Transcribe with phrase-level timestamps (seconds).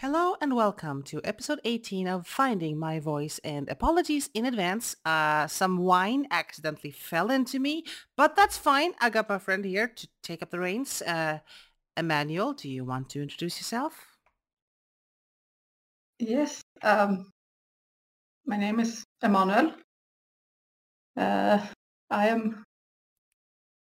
[0.00, 4.96] Hello and welcome to episode 18 of Finding My Voice and apologies in advance.
[5.04, 7.84] Uh, some wine accidentally fell into me,
[8.16, 8.94] but that's fine.
[8.98, 11.02] I got my friend here to take up the reins.
[11.02, 11.40] Uh,
[11.98, 14.16] Emmanuel, do you want to introduce yourself?
[16.18, 17.30] Yes, um,
[18.46, 19.74] my name is Emmanuel.
[21.14, 21.58] Uh,
[22.08, 22.64] I am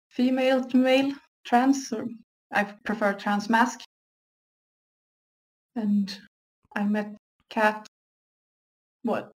[0.08, 1.12] female to male
[1.44, 1.92] trans,
[2.52, 3.82] I prefer transmasc
[5.78, 6.20] and
[6.74, 7.14] I met
[7.48, 7.86] Kat,
[9.02, 9.32] what,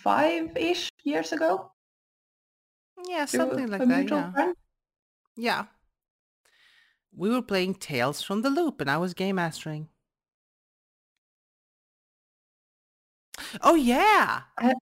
[0.00, 1.70] five-ish years ago?
[3.06, 4.32] Yeah, something like that, yeah.
[4.32, 4.54] Friend.
[5.36, 5.64] Yeah.
[7.14, 9.88] We were playing Tales from the Loop and I was game mastering.
[13.62, 14.42] Oh yeah!
[14.58, 14.74] I,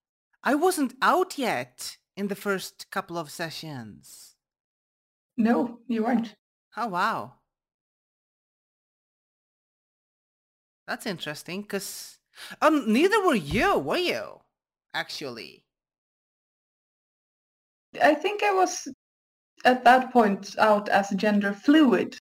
[0.43, 4.35] I wasn't out yet in the first couple of sessions.
[5.37, 6.35] No, you weren't.
[6.77, 7.35] Oh wow.
[10.89, 12.19] That's interesting, because
[12.63, 14.41] um, neither were you, were you?
[14.95, 15.67] Actually.
[18.03, 18.89] I think I was
[19.67, 22.17] at that point out as gender fluid.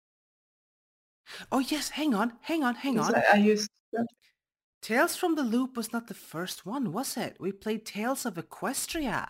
[1.49, 3.15] Oh yes, hang on, hang on, hang on.
[3.15, 3.69] I, I used.
[4.81, 7.37] Tales from the Loop was not the first one, was it?
[7.39, 9.27] We played Tails of Equestria.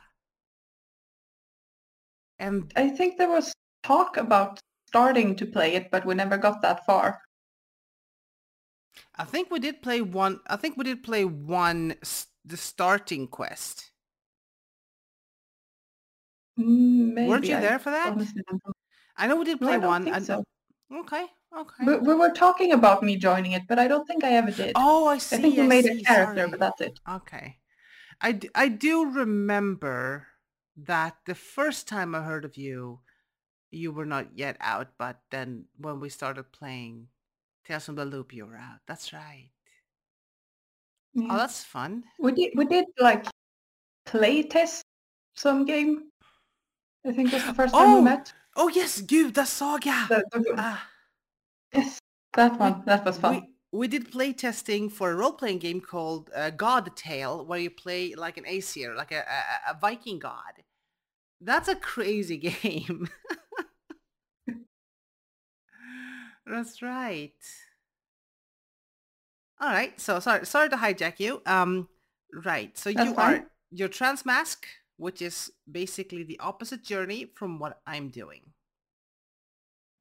[2.40, 6.62] And I think there was talk about starting to play it, but we never got
[6.64, 7.22] that far.
[9.16, 10.40] I think we did play one.
[10.48, 11.96] I think we did play one.
[12.46, 13.92] The starting quest.
[16.60, 17.30] Mm, maybe.
[17.30, 18.18] Weren't you there for that?
[19.18, 20.08] I know we did play no, I one.
[20.08, 20.44] I, so.
[20.94, 21.26] Okay.
[21.58, 21.86] Okay.
[21.86, 24.74] We, we, were talking about me joining it, but I don't think I ever did.
[24.76, 25.38] Oh, I see.
[25.38, 26.50] I think we I made see, a character, sorry.
[26.50, 27.00] but that's it.
[27.10, 27.58] Okay.
[28.22, 30.28] I, I do remember
[30.76, 33.00] that the first time I heard of you,
[33.72, 37.08] you were not yet out, but then when we started playing,
[37.68, 38.80] Tales from the Loop, you were out.
[38.88, 39.50] That's right.
[41.18, 41.28] Oh, yeah.
[41.32, 42.04] Oh, that's fun.
[42.20, 43.26] We did we did like
[44.06, 44.84] play test
[45.36, 46.10] some game.
[47.06, 47.96] I think that's the first time oh!
[47.98, 48.32] we met.
[48.56, 50.06] Oh yes, Gud Saga.
[50.08, 50.88] The, the, ah.
[51.74, 52.00] Yes,
[52.34, 52.84] that one.
[52.86, 53.48] That was fun.
[53.72, 57.70] We, we did play testing for a role-playing game called uh, God Tale, where you
[57.70, 60.64] play like an Aesir, like a, a, a Viking god.
[61.42, 63.10] That's a crazy game.
[66.50, 67.34] That's right.
[69.60, 70.00] All right.
[70.00, 71.42] So sorry, sorry to hijack you.
[71.46, 71.90] Um,
[72.34, 72.78] right.
[72.78, 73.36] So That's you fine.
[73.36, 74.58] are your transmasc,
[74.98, 78.42] which is basically the opposite journey from what I'm doing.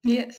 [0.04, 0.38] Yes.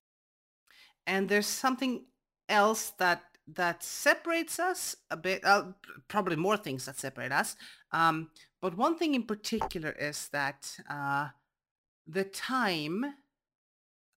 [1.06, 2.06] And there's something
[2.48, 3.24] else that
[3.56, 5.44] that separates us a bit.
[5.44, 5.72] Uh,
[6.08, 7.56] probably more things that separate us.
[7.92, 8.30] Um,
[8.62, 11.30] but one thing in particular is that uh,
[12.06, 13.06] the time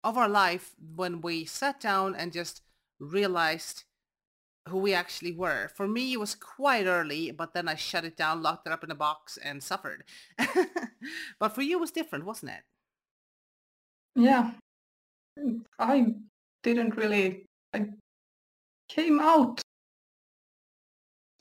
[0.03, 2.61] of our life when we sat down and just
[2.99, 3.83] realized
[4.67, 5.69] who we actually were.
[5.75, 8.83] For me, it was quite early, but then I shut it down, locked it up
[8.83, 10.03] in a box, and suffered.
[11.39, 12.63] but for you, it was different, wasn't it?
[14.15, 14.51] Yeah.
[15.77, 16.13] I
[16.63, 17.45] didn't really...
[17.73, 17.85] I
[18.87, 19.61] came out...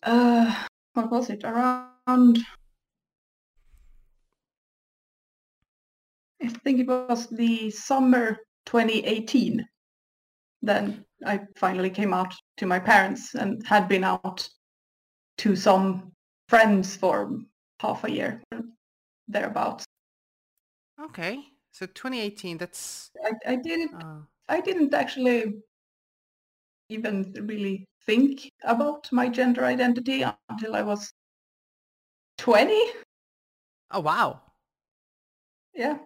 [0.02, 0.64] Uh,
[0.94, 1.44] what was it?
[1.44, 2.38] Around...
[6.40, 8.38] I think it was the summer
[8.69, 9.67] 2018.
[10.61, 14.47] Then I finally came out to my parents and had been out
[15.39, 16.12] to some
[16.49, 17.41] friends for
[17.81, 18.43] half a year,
[19.27, 19.87] thereabouts.
[21.03, 21.41] Okay,
[21.73, 22.59] so 2018.
[22.59, 23.95] That's I, I didn't.
[23.95, 24.21] Uh...
[24.51, 25.55] I didn't actually
[26.91, 31.11] even really think about my gender identity until I was
[32.39, 32.75] 20.
[33.93, 34.41] Oh wow.
[35.75, 35.99] Yeah.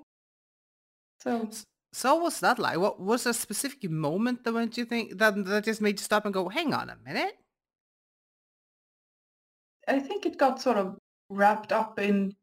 [1.20, 1.48] So
[1.92, 2.78] so what's that like?
[2.78, 6.24] What was a specific moment that made you think that that just made you stop
[6.24, 7.36] and go, hang on a minute?
[9.86, 10.96] I think it got sort of
[11.28, 12.34] wrapped up in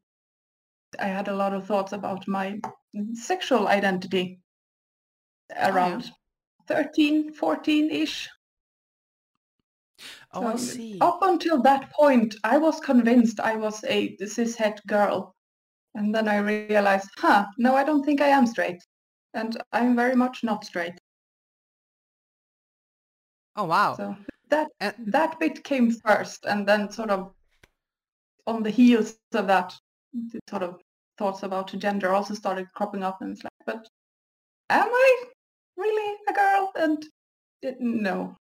[0.98, 2.60] I had a lot of thoughts about my
[3.14, 4.40] sexual identity
[5.60, 6.14] around oh,
[6.68, 6.82] yeah.
[6.82, 8.28] 13, 14-ish.
[10.32, 10.98] Oh, so I see.
[11.00, 15.34] Up until that point, I was convinced I was a cishet girl.
[15.94, 18.80] And then I realized, huh, no, I don't think I am straight
[19.34, 20.94] and I'm very much not straight.
[23.56, 23.94] Oh wow!
[23.96, 24.16] So
[24.48, 24.94] that and...
[25.06, 27.32] that bit came first, and then sort of
[28.46, 29.74] on the heels of that,
[30.48, 30.80] sort of
[31.18, 33.88] thoughts about gender also started cropping up, and it's like, but
[34.70, 35.24] am I
[35.76, 36.72] really a girl?
[36.76, 37.06] And
[37.62, 38.36] it, no.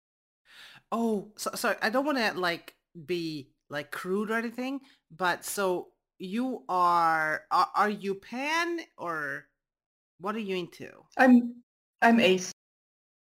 [0.92, 1.76] Oh, so, sorry.
[1.82, 2.74] I don't want to like
[3.06, 4.82] be like crude or anything,
[5.16, 9.46] but so you are are, are you pan or
[10.20, 10.90] what are you into?
[11.18, 11.64] I'm
[12.02, 12.52] I'm ace.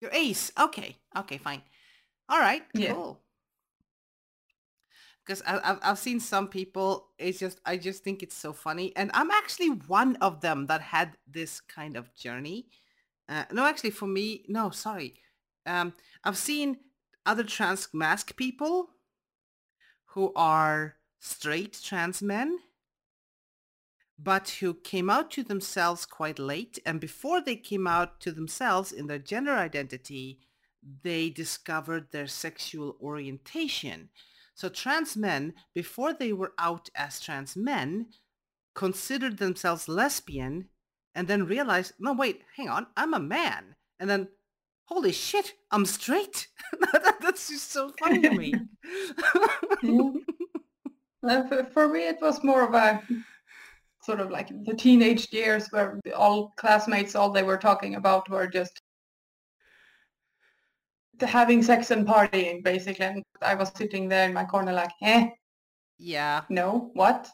[0.01, 0.51] You're ace.
[0.59, 0.97] Okay.
[1.18, 1.62] Okay, fine.
[2.30, 2.63] All right.
[2.74, 2.94] Yeah.
[2.94, 3.19] Cool.
[5.25, 7.09] because I've I've seen some people.
[7.18, 10.81] It's just I just think it's so funny, and I'm actually one of them that
[10.81, 12.68] had this kind of journey.
[13.29, 15.15] Uh, no, actually, for me, no, sorry.
[15.65, 15.94] Um,
[16.24, 16.77] I've seen
[17.25, 18.89] other transmasc people
[20.07, 22.59] who are straight trans men,
[24.18, 28.92] but who came out to themselves quite late, and before they came out to themselves
[28.92, 30.39] in their gender identity,
[31.04, 34.10] they discovered their sexual orientation.
[34.56, 38.07] So trans men, before they were out as trans men,
[38.75, 40.69] considered themselves lesbian
[41.15, 43.75] and then realized, no, wait, hang on, I'm a man.
[44.00, 44.27] And then,
[44.86, 46.48] holy shit, I'm straight.
[47.21, 48.54] That's just so funny to me.
[49.83, 50.12] yeah.
[51.25, 53.01] Uh, for, for me, it was more of a
[54.03, 58.47] sort of like the teenage years where all classmates, all they were talking about were
[58.47, 58.81] just
[61.21, 63.05] having sex and partying, basically.
[63.05, 65.29] And I was sitting there in my corner like, eh?
[65.97, 66.44] Yeah.
[66.50, 67.29] No, what?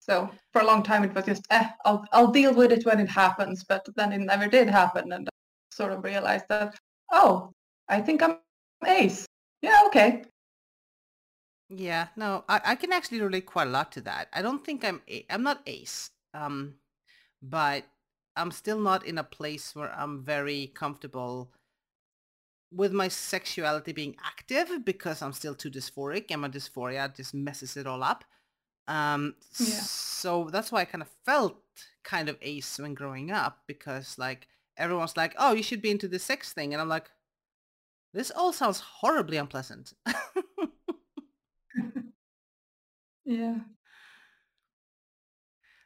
[0.00, 3.00] So for a long time it was just, eh, I'll, I'll deal with it when
[3.00, 3.64] it happens.
[3.64, 5.12] But then it never did happen.
[5.12, 5.32] And I
[5.74, 6.76] sort of realized that,
[7.12, 7.52] oh,
[7.88, 8.38] I think I'm
[8.86, 9.26] ace.
[9.62, 10.24] Yeah, okay.
[11.74, 14.28] Yeah, no, I, I can actually relate quite a lot to that.
[14.32, 16.10] I don't think I'm, a- I'm not ace.
[16.34, 16.74] Um,
[17.42, 17.84] but
[18.36, 21.50] I'm still not in a place where I'm very comfortable
[22.70, 27.76] with my sexuality being active because I'm still too dysphoric and my dysphoria just messes
[27.76, 28.24] it all up.
[28.88, 29.80] Um, Yeah.
[29.80, 31.56] so that's why I kind of felt
[32.02, 36.08] kind of ace when growing up because like everyone's like, oh, you should be into
[36.08, 36.72] the sex thing.
[36.72, 37.10] And I'm like,
[38.14, 39.92] this all sounds horribly unpleasant.
[43.24, 43.58] Yeah.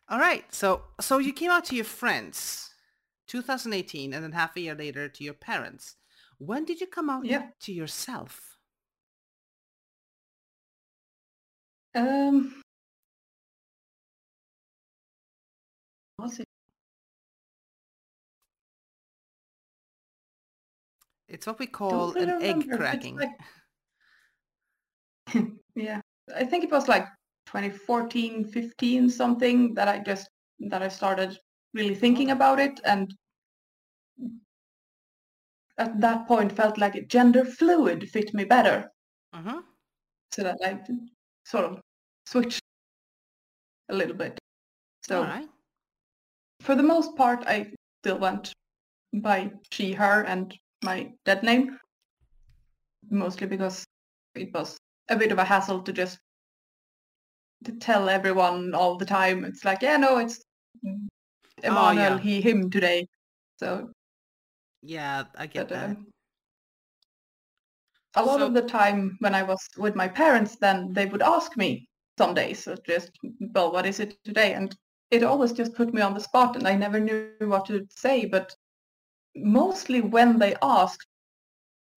[0.09, 0.45] all right.
[0.55, 2.71] So, so you came out to your friends
[3.27, 5.97] 2018 and then half a year later to your parents.
[6.39, 7.49] When did you come out Yeah.
[7.61, 8.57] to yourself?
[11.95, 12.63] Um,
[16.19, 16.47] was it?
[21.29, 22.67] It's what we call really an egg remember.
[22.75, 23.17] It's cracking.
[23.17, 23.39] like-
[25.75, 26.01] Yeah,
[26.35, 27.07] I think it was like
[27.47, 30.29] 2014, 15 something that I just
[30.71, 31.39] that I started
[31.75, 33.13] really thinking about it and
[35.79, 38.91] at that point felt like gender fluid fit me better
[39.35, 39.61] hmm
[40.33, 40.79] so that I
[41.45, 41.81] sort of
[42.27, 42.61] switched
[43.89, 44.39] a little bit.
[45.07, 45.49] So right.
[46.61, 47.73] for the most part I
[48.03, 48.53] still went
[49.15, 50.55] by she, her and
[50.85, 51.79] my dead name
[53.11, 53.85] mostly because
[54.35, 54.77] it was
[55.09, 56.19] a bit of a hassle to just
[57.73, 59.45] tell everyone all the time.
[59.45, 60.43] It's like, yeah, no, it's
[61.63, 62.19] Emmanuel, yeah.
[62.19, 63.07] he, him today.
[63.59, 63.91] So
[64.83, 65.91] Yeah, I get but, that.
[65.91, 66.07] um,
[68.15, 71.23] a lot So- of the time when I was with my parents, then they would
[71.23, 73.11] ask me some days, so just,
[73.55, 74.55] well, what is it today?
[74.55, 74.75] And
[75.11, 78.25] it always just put me on the spot and I never knew what to say.
[78.27, 78.55] But
[79.37, 81.07] mostly when they asked,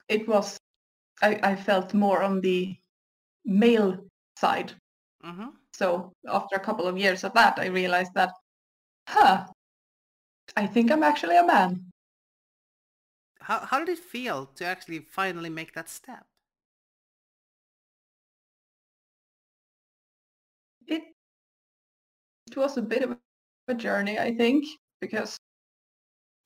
[0.07, 0.57] it was,
[1.21, 2.75] I, I felt more on the
[3.45, 3.97] male
[4.37, 4.73] side.
[5.23, 8.33] hmm So after a couple of years of that, I realized that,
[9.07, 9.47] huh,
[10.57, 11.89] I think I'm actually a man.
[13.39, 16.25] How how did it feel to actually finally make that step?
[20.85, 21.03] It
[22.51, 23.17] it was a bit of
[23.69, 24.65] a journey, I think,
[24.99, 25.37] because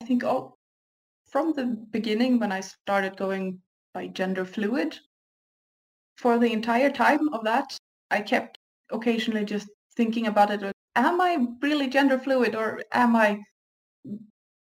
[0.00, 0.54] I think all
[1.26, 3.60] from the beginning when I started going
[3.94, 4.96] by gender fluid,
[6.18, 7.76] for the entire time of that,
[8.12, 8.58] I kept
[8.90, 10.72] occasionally just thinking about it.
[10.96, 13.40] Am I really gender fluid or am I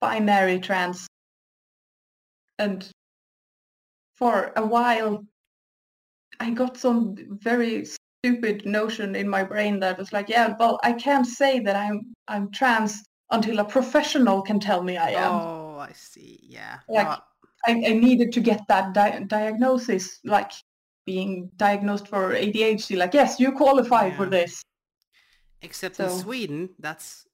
[0.00, 1.06] binary trans?
[2.58, 2.88] And
[4.16, 5.24] for a while,
[6.40, 7.86] I got some very
[8.24, 12.14] stupid notion in my brain that was like, yeah, well, I can't say that I'm
[12.26, 15.32] I'm trans until a professional can tell me I am.
[15.34, 16.38] Oh, I see.
[16.42, 16.78] Yeah.
[16.88, 17.18] Like- No,
[17.66, 20.52] I, I needed to get that di- diagnosis, like
[21.12, 22.96] being diagnosed for ADHD.
[22.96, 24.62] Like, yes, you qualify for this.
[25.62, 27.26] except in Sweden, that's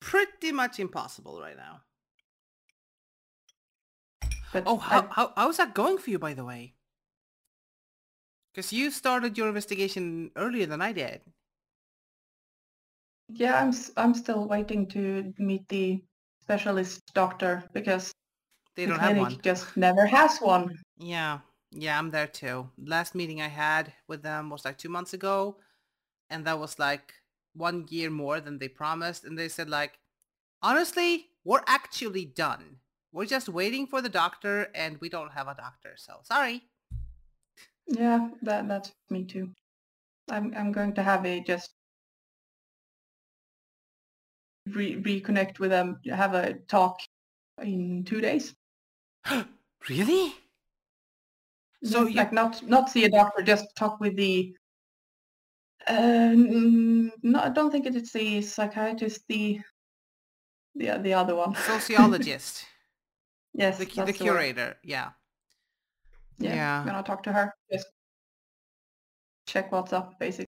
[0.00, 1.82] pretty much impossible right now.
[4.52, 6.74] But Oh, how, I- how how's that going for you, by the way?
[8.52, 11.22] Because you started your investigation earlier than I did.
[13.28, 16.02] yeah, I'm I'm still waiting to meet the
[16.42, 18.12] specialist doctor because
[18.76, 19.40] They the don't have clinic one.
[19.42, 20.78] just never has one.
[20.98, 21.40] Yeah,
[21.74, 22.70] yeah, I'm there too.
[22.78, 25.56] Last meeting I had with them was like two months ago,
[26.30, 27.14] and that was like
[27.54, 29.24] one year more than they promised.
[29.24, 29.98] And they said like,
[30.62, 32.76] honestly, we're actually done.
[33.12, 35.94] We're just waiting for the doctor, and we don't have a doctor.
[35.96, 36.62] So sorry.
[37.86, 39.50] Yeah, that that's me too.
[40.30, 41.70] I'm I'm going to have a just
[44.66, 46.98] re- reconnect with them, have a talk
[47.62, 48.54] in two days.
[49.88, 50.34] really?
[51.84, 54.56] So like not not see a doctor, just talk with the.
[55.86, 59.22] Uh, no, I don't think it's the psychiatrist.
[59.28, 59.60] The
[60.74, 61.54] the the other one.
[61.54, 62.64] Sociologist.
[63.52, 64.76] yes, the, the curator.
[64.82, 65.10] Yeah.
[66.38, 66.54] yeah.
[66.54, 66.80] Yeah.
[66.80, 67.54] I'm gonna talk to her.
[67.70, 67.88] Just
[69.46, 70.48] check what's up, basically.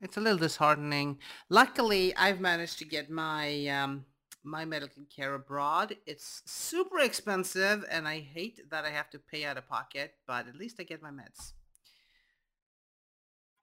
[0.00, 1.18] It's a little disheartening.
[1.50, 4.04] Luckily, I've managed to get my um,
[4.48, 5.96] my medical care abroad.
[6.06, 10.14] It's super expensive, and I hate that I have to pay out of pocket.
[10.26, 11.52] But at least I get my meds.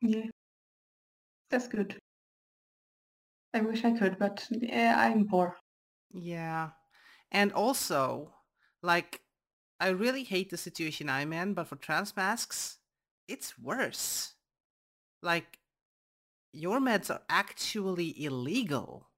[0.02, 0.30] Yeah,
[1.50, 1.98] that's good.
[3.54, 5.58] I wish I could, but yeah, I'm poor.
[6.14, 6.72] Yeah,
[7.32, 8.34] and also,
[8.84, 9.22] like,
[9.80, 12.76] I really hate the situation I'm in, but for transmascs,
[13.28, 14.34] it's worse.
[15.22, 15.60] Like,
[16.52, 19.10] your meds are actually illegal.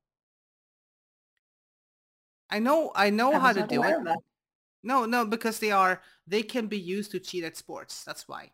[2.50, 3.98] I know I know I how to do it.
[4.84, 8.04] No, no, because they are they can be used to cheat at sports.
[8.04, 8.52] That's why.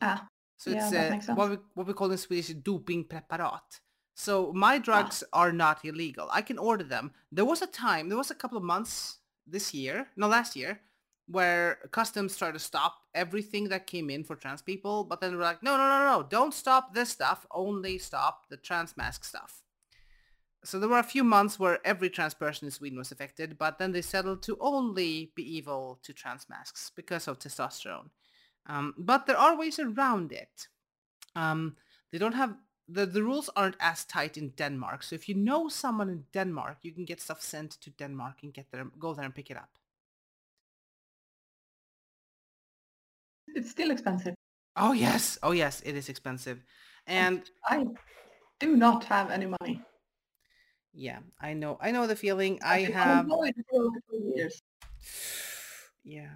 [0.00, 0.28] Ah.
[0.56, 3.80] So yeah, it's uh, what we what we call in Swedish doping preparat.
[4.14, 4.78] So my ah.
[4.78, 5.40] drugs ah.
[5.40, 6.28] are not illegal.
[6.32, 7.12] I can order them.
[7.30, 10.80] There was a time, there was a couple of months this year, no last year,
[11.26, 15.42] where customs tried to stop everything that came in for trans people, but then we're
[15.42, 19.63] like, no, no, no, no, don't stop this stuff, only stop the transmasc stuff.
[20.64, 23.78] So there were a few months where every trans person in Sweden was affected, but
[23.78, 28.10] then they settled to only be evil to transmascs because of testosterone.
[28.66, 30.68] Um, but there are ways around it.
[31.36, 31.76] Um,
[32.10, 32.54] they don't have
[32.88, 35.02] the, the rules aren't as tight in Denmark.
[35.02, 38.52] So if you know someone in Denmark, you can get stuff sent to Denmark and
[38.52, 39.70] get there, go there and pick it up.
[43.54, 44.34] it's still expensive.
[44.76, 46.62] Oh yes, oh yes, it is expensive,
[47.06, 47.86] and I
[48.58, 49.82] do not have any money.
[50.94, 51.78] Yeah, I know.
[51.80, 52.60] I know the feeling.
[52.64, 53.26] I, I have.
[54.34, 54.62] years.
[56.06, 56.28] Yeah,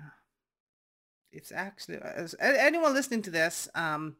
[1.31, 3.69] it's actually as anyone listening to this.
[3.75, 4.17] Um,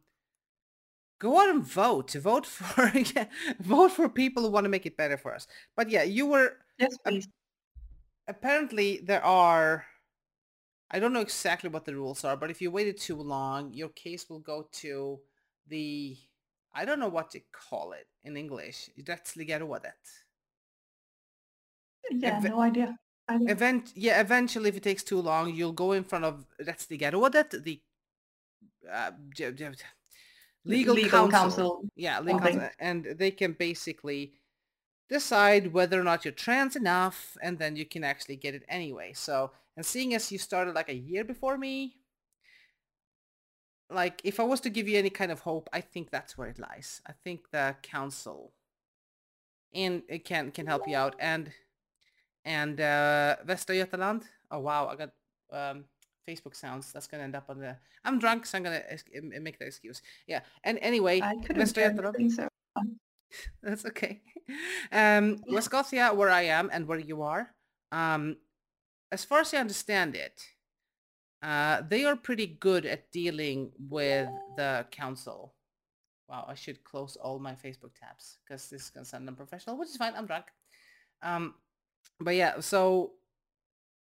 [1.17, 2.11] go out and vote.
[2.11, 3.25] Vote for yeah,
[3.59, 5.47] vote for people who want to make it better for us.
[5.75, 6.57] But yeah, you were.
[6.77, 7.27] Yes, please.
[8.27, 9.85] apparently, there are
[10.91, 13.89] I don't know exactly what the rules are, but if you waited too long, your
[13.89, 15.19] case will go to
[15.67, 16.17] the,
[16.73, 18.89] I don't know what to call it in English.
[18.97, 19.59] Rättsliga
[22.11, 22.97] Yeah, Ev- no idea.
[23.31, 27.11] Event, yeah, eventually if it takes too long, you'll go in front of Rättsliga
[27.63, 27.79] the
[28.91, 29.11] uh,
[30.65, 31.29] legal, legal counsel.
[31.29, 31.83] counsel.
[31.95, 34.33] Yeah, legal counsel, and they can basically
[35.09, 39.13] decide whether or not you're trans enough, and then you can actually get it anyway.
[39.13, 41.97] So and seeing as you started like a year before me,
[43.89, 46.47] like if I was to give you any kind of hope, I think that's where
[46.47, 47.01] it lies.
[47.07, 48.53] I think the council
[49.73, 51.51] and it can can help you out and
[52.49, 54.23] and uh Västra Götaland.
[54.49, 55.11] Oh wow, I got
[55.53, 55.85] um
[56.27, 56.91] Facebook sounds.
[56.91, 57.77] That's gonna end up on the.
[58.03, 58.81] I'm drunk, so I'm gonna
[59.39, 60.01] make that excuse.
[60.27, 60.41] Yeah.
[60.63, 62.31] And anyway, Västra Götaland.
[62.31, 62.47] So.
[63.63, 64.21] That's okay.
[64.91, 67.53] Um, West Gothia, where I am and where you are,
[67.91, 68.37] um,
[69.11, 70.41] as far as I understand it,
[71.43, 75.53] uh, they are pretty good at dealing with the council.
[76.27, 79.89] Wow, I should close all my Facebook tabs because this is to sound unprofessional, which
[79.89, 80.13] is fine.
[80.15, 80.45] I'm drunk.
[81.21, 81.53] Um,
[82.19, 83.11] but yeah, so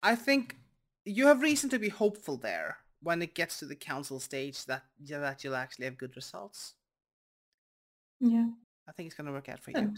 [0.02, 0.56] I think
[1.04, 4.82] you have reason to be hopeful there when it gets to the council stage that
[5.02, 6.74] yeah, that you'll actually have good results.
[8.20, 8.46] Yeah.
[8.88, 9.92] I think it's going to work out for you.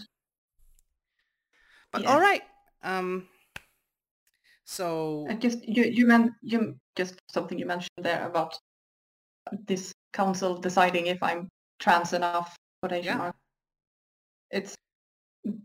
[1.93, 2.13] But yeah.
[2.13, 2.43] all right.
[2.83, 3.27] Um,
[4.65, 8.59] so I just you you meant you just something you mentioned there about
[9.67, 11.49] this council deciding if I'm
[11.79, 13.17] trans enough quotation yeah.
[13.17, 13.37] mark.
[14.51, 14.75] It's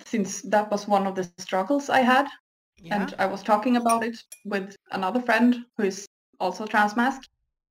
[0.06, 2.28] since that was one of the struggles I had,
[2.78, 3.02] yeah.
[3.02, 6.08] and I was talking about it with another friend who is
[6.40, 7.22] also transmasc,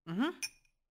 [0.09, 0.31] mm-hmm.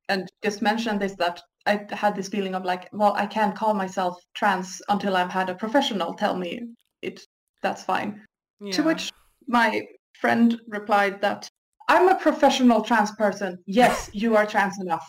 [0.10, 3.74] and just mentioned this that I had this feeling of like, well, I can't call
[3.74, 6.62] myself trans until I've had a professional tell me
[7.02, 7.22] it.
[7.62, 8.26] That's fine.
[8.60, 8.72] Yeah.
[8.74, 9.12] To which
[9.48, 9.82] my
[10.14, 11.50] friend replied that
[11.88, 13.58] I'm a professional trans person.
[13.66, 15.08] Yes, you are trans enough.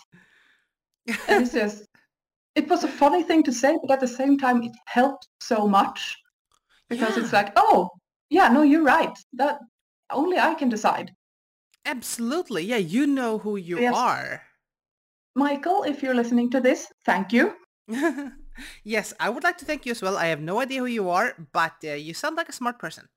[1.28, 1.86] and he says,
[2.54, 5.66] it was a funny thing to say, but at the same time, it helped so
[5.66, 6.16] much
[6.88, 7.22] because yeah.
[7.22, 7.90] it's like, oh,
[8.30, 9.16] yeah, no, you're right.
[9.32, 9.58] That
[10.10, 11.12] only I can decide.
[11.84, 12.64] Absolutely.
[12.64, 13.94] Yeah, you know who you yes.
[13.94, 14.42] are.
[15.34, 17.54] Michael, if you're listening to this, thank you.
[18.84, 20.16] yes, I would like to thank you as well.
[20.16, 23.08] I have no idea who you are, but uh, you sound like a smart person.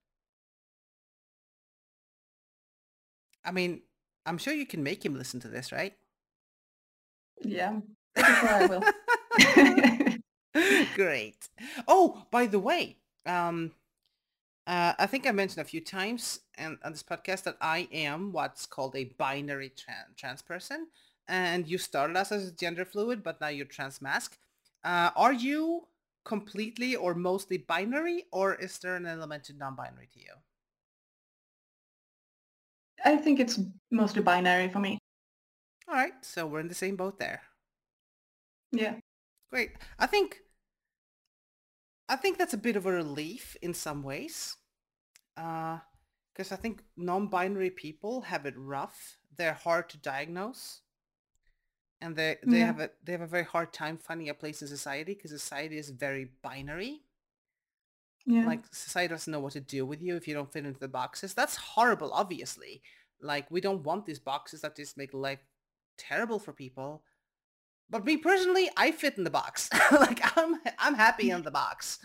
[3.44, 3.82] I mean,
[4.26, 5.94] I'm sure you can make him listen to this, right?
[7.44, 7.80] Yeah,
[8.16, 8.84] I will.
[10.96, 11.50] Great.
[11.88, 13.72] Oh, by the way, um,
[14.68, 18.32] uh, I think I mentioned a few times in, on this podcast that I am
[18.32, 20.88] what's called a binary tran- trans person.
[21.28, 24.32] And you started us as gender fluid, but now you're transmasc.
[24.84, 25.88] Uh, are you
[26.26, 30.34] completely or mostly binary, or is there an element to non-binary to you?
[33.06, 33.58] I think it's
[33.92, 35.00] mostly binary for me.
[35.88, 37.42] All right, so we're in the same boat there.
[38.72, 39.00] Yeah.
[39.52, 39.72] Great.
[40.00, 40.42] I think
[42.08, 44.58] I think that's a bit of a relief in some ways.
[45.38, 45.80] Uh,
[46.34, 49.18] because I think non-binary people have it rough.
[49.38, 50.82] They're hard to diagnose.
[52.02, 52.66] And they, they Yeah.
[52.66, 55.78] have a they have a very hard time finding a place in society because society
[55.78, 57.04] is very binary.
[58.26, 58.46] Yeah.
[58.46, 60.88] Like society doesn't know what to do with you if you don't fit into the
[60.88, 61.34] boxes.
[61.34, 62.82] That's horrible, obviously.
[63.22, 65.40] Like we don't want these boxes that just make life
[65.98, 67.04] terrible for people.
[67.90, 69.70] But me personally, I fit in the box.
[69.92, 72.00] like I'm I'm happy in the box.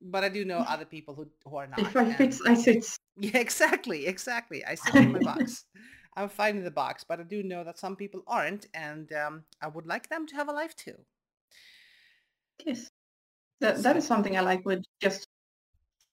[0.00, 1.80] But I do know other people who, who are not.
[1.80, 2.98] if I fits, I sits.
[3.16, 4.64] yeah, exactly, exactly.
[4.64, 5.64] I sit in my box.
[6.16, 9.42] I'm fine in the box, but I do know that some people aren't, and um,
[9.60, 10.94] I would like them to have a life too.
[12.64, 12.90] Yes.
[13.60, 15.26] That, that is something I like with just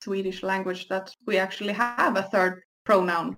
[0.01, 3.37] Swedish language, that we actually have a third pronoun.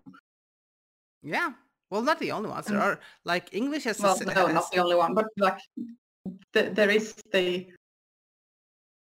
[1.22, 1.52] Yeah.
[1.94, 2.66] Well, not the only ones.
[2.66, 2.82] There Mm.
[2.82, 4.00] are like English has.
[4.00, 5.60] Well, has- no, not the only one, but like
[6.54, 7.70] the, there is the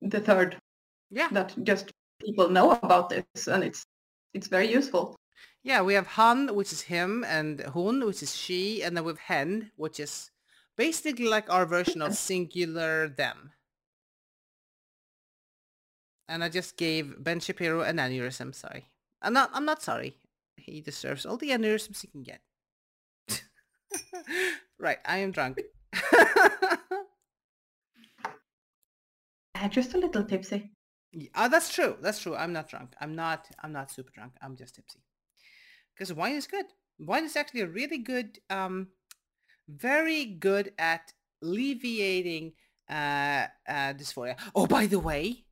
[0.03, 0.61] the third
[1.09, 3.87] yeah, that just people know about this, and it's
[4.35, 5.17] it's very useful.
[5.63, 5.81] yeah.
[5.81, 9.25] We have han, which is him, and hun, which is she, and then we have
[9.25, 10.31] hen, which is
[10.77, 13.53] basically like our version of singular them.
[16.29, 18.55] And I just gave Ben Shapiro an aneurysm.
[18.55, 18.85] Sorry,
[19.23, 19.49] I'm not.
[19.55, 20.19] I'm not sorry.
[20.59, 22.41] He deserves all the aneurysms he can get.
[24.79, 25.61] right, I am drunk.
[29.71, 30.71] Just a little tipsy.
[31.15, 31.97] Y- Oh, that's true.
[32.01, 32.35] That's true.
[32.37, 32.95] I'm not drunk.
[33.01, 33.49] I'm not.
[33.63, 34.33] I'm not super drunk.
[34.43, 35.01] I'm just tipsy.
[35.95, 36.67] Because wine is good.
[36.99, 38.89] Wine is actually a really good, um,
[39.69, 42.53] very good at alleviating
[42.91, 44.37] uh, uh, dysphoria.
[44.55, 45.45] Oh, by the way,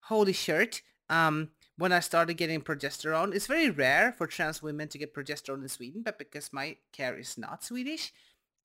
[0.00, 0.82] holy shirt.
[1.08, 5.62] Um, when I started getting progesterone, it's very rare for trans women to get progesterone
[5.62, 8.12] in Sweden, but because my care is not Swedish,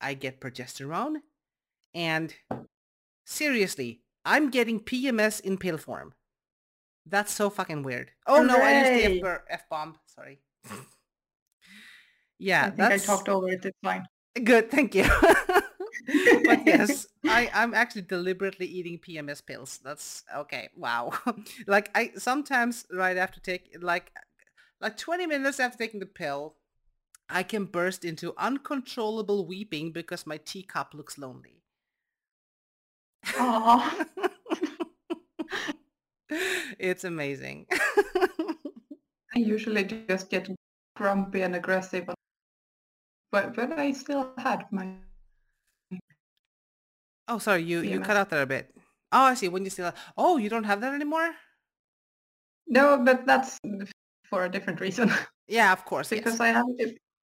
[0.00, 1.16] I get progesterone.
[1.92, 2.34] And
[3.26, 6.14] seriously, I'm getting PMS in pill form.
[7.06, 8.12] That's so fucking weird.
[8.26, 9.20] Oh no, I used Hooray.
[9.20, 9.96] the F- F bomb.
[10.06, 10.38] Sorry.
[12.38, 13.64] yeah, I think I talked over it.
[13.64, 14.06] It's fine.
[14.44, 14.70] good.
[14.70, 15.04] Thank you.
[16.44, 19.80] but yes, I, I'm actually deliberately eating PMS pills.
[19.82, 20.68] That's okay.
[20.76, 21.12] Wow.
[21.66, 24.12] like I sometimes right after take like
[24.80, 26.56] like 20 minutes after taking the pill,
[27.28, 31.62] I can burst into uncontrollable weeping because my teacup looks lonely.
[33.36, 34.06] Aw.
[36.78, 37.66] it's amazing.
[39.34, 40.48] I usually just get
[40.96, 42.08] grumpy and aggressive,
[43.30, 44.96] but when I still had my
[47.30, 48.74] oh, sorry, you you cut out there a bit.
[49.12, 49.48] Oh, I see.
[49.48, 51.30] When you still oh, you don't have that anymore?
[52.66, 53.58] no, but that's
[54.30, 55.10] for a different reason
[55.48, 56.12] Yeah, of course.
[56.12, 56.20] yes.
[56.20, 56.66] because I have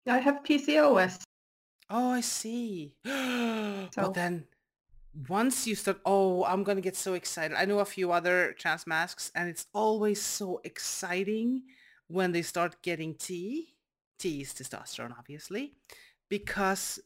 [0.06, 1.22] I have PCOS.
[1.88, 2.94] Oh, I see.
[3.04, 4.44] well, So- then
[5.28, 7.56] once you start, oh, I'm going to get so excited.
[7.56, 11.62] I know a few other transmascs and it's always so exciting
[12.06, 13.74] when they start getting T.
[14.18, 15.72] T is testosterone, obviously,
[16.28, 17.00] because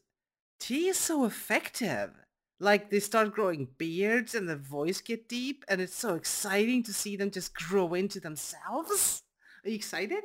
[0.59, 2.11] T is so effective.
[2.59, 6.93] Like they start growing beards and the voice get deep and it's so exciting to
[6.93, 9.21] see them just grow into themselves.
[9.65, 10.23] Are you excited?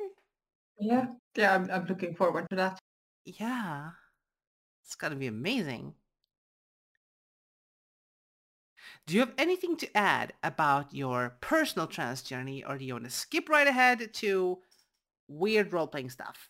[0.79, 2.79] Yeah, yeah, I'm, I'm looking forward to that.
[3.25, 3.91] Yeah.
[4.85, 5.93] It's going to be amazing.
[9.05, 13.05] Do you have anything to add about your personal trans journey or do you want
[13.05, 14.59] to skip right ahead to
[15.27, 16.49] weird role-playing stuff?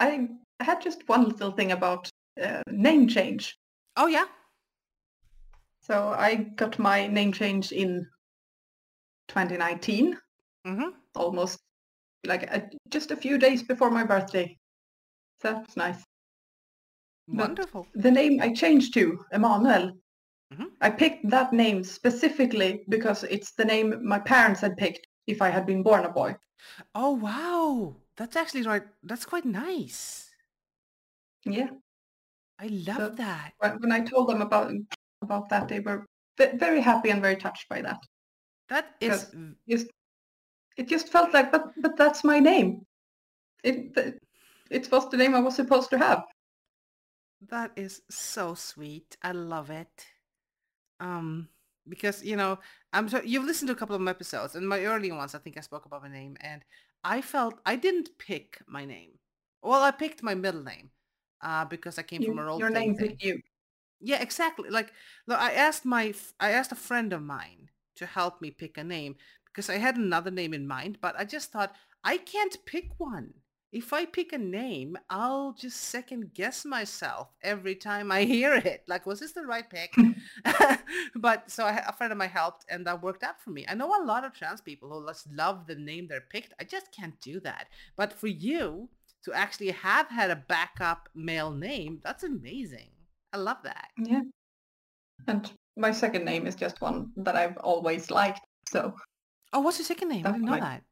[0.00, 0.28] I
[0.60, 2.08] had just one little thing about
[2.42, 3.58] uh, name change.
[3.96, 4.26] Oh, yeah?
[5.80, 8.06] So I got my name change in
[9.28, 10.16] 2019,
[10.66, 10.88] Mm-hmm.
[11.14, 11.60] almost
[12.26, 14.58] like a, just a few days before my birthday.
[15.40, 16.02] So that was nice.
[17.28, 17.86] But- Wonderful.
[17.94, 19.92] The name I changed to, Emmanuel,
[20.52, 20.66] Mhm.
[20.80, 25.50] I picked that name specifically because it's the name my parents had picked if I
[25.50, 26.34] had been born a boy.
[26.94, 27.96] Oh, wow.
[28.16, 28.82] That's actually right.
[29.02, 30.30] That's quite nice.
[31.44, 31.70] Yeah.
[32.58, 33.52] I love So- that.
[33.58, 34.72] When I told them about
[35.22, 36.06] about that, they were
[36.38, 37.98] very happy and very touched by that.
[38.68, 39.34] That is
[39.68, 39.86] Just
[40.76, 42.86] it just felt like, but but that's my name.
[43.64, 43.96] It
[44.70, 46.22] it was the name I was supposed to have.
[47.48, 49.16] that is so sweet.
[49.22, 50.06] I love it.
[51.00, 51.48] Um,
[51.88, 52.58] because you know,
[52.92, 55.38] I'm so you've listened to a couple of my episodes, and my early ones, I
[55.38, 56.64] think I spoke about my name, and
[57.04, 59.18] I felt I didn't pick my name.
[59.62, 60.90] Well, I picked my middle name,
[61.42, 63.18] uh, because I came from a You, role your name thing.
[63.20, 63.40] you.
[64.00, 64.70] Yeah, exactly.
[64.70, 64.92] Like,
[65.26, 68.84] look, I asked my I asked a friend of mine to help me pick a
[68.84, 72.90] name because I had another name in mind, but I just thought I can't pick
[72.98, 73.34] one.
[73.72, 78.84] If I pick a name, I'll just second guess myself every time I hear it.
[78.88, 79.98] Like, was this the right pick?
[81.16, 83.66] but so I, a friend of mine helped, and that worked out for me.
[83.68, 86.54] I know a lot of trans people who just love the name they're picked.
[86.60, 87.68] I just can't do that.
[87.96, 88.88] But for you
[89.24, 92.90] to actually have had a backup male name, that's amazing.
[93.32, 93.88] I love that.
[93.98, 94.22] yeah.
[95.26, 98.40] And my second name is just one that I've always liked.
[98.68, 98.94] So
[99.52, 100.26] Oh, what's your second name?
[100.26, 100.82] I didn't know my that.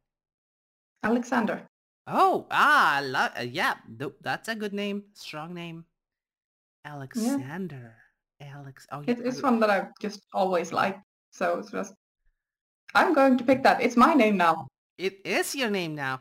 [1.03, 1.67] Alexander.
[2.07, 5.85] Oh, ah, lo- uh, yeah, nope, that's a good name, strong name.
[6.85, 6.93] Yeah.
[6.93, 7.95] Alexander.
[8.41, 8.87] Alex.
[8.93, 11.01] Oh, yeah, it's one that I've just always liked.
[11.33, 11.95] So it's just
[12.95, 13.81] I'm going to pick that.
[13.83, 14.67] It's my name now.
[14.99, 16.21] it is your name now.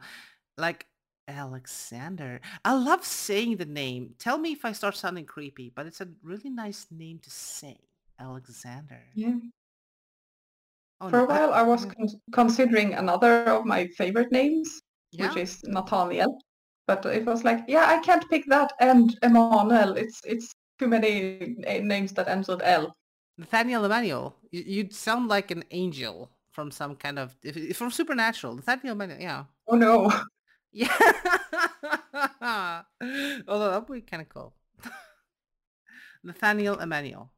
[0.57, 0.85] Like
[1.27, 2.41] Alexander.
[2.65, 4.15] I love saying the name.
[4.19, 7.77] Tell me if I start sounding creepy, but it's a really nice name to say.
[8.19, 9.01] Alexander.
[9.15, 9.35] Yeah.
[11.01, 14.81] Oh, For no, a while, I was con- considering another of my favorite names,
[15.17, 16.39] which is Nathaniel.
[16.87, 19.95] But it was like, yeah, I can't pick that and Emmanuel.
[19.95, 22.93] It's it's too many names that ends with L.
[23.37, 24.35] Nathaniel Emmanuel.
[24.51, 27.35] You, you'd sound like an angel from some kind of,
[27.73, 28.55] from Supernatural.
[28.55, 29.43] Nathaniel Emmanuel, yeah.
[29.67, 30.11] Oh no.
[30.73, 30.89] Yeah.
[33.47, 34.53] Although that would be kind of cool.
[36.23, 37.31] Nathaniel Emmanuel.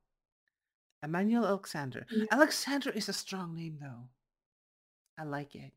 [1.03, 2.05] Emmanuel Alexander.
[2.09, 2.25] Yeah.
[2.31, 4.07] Alexander is a strong name though.
[5.17, 5.71] I like it.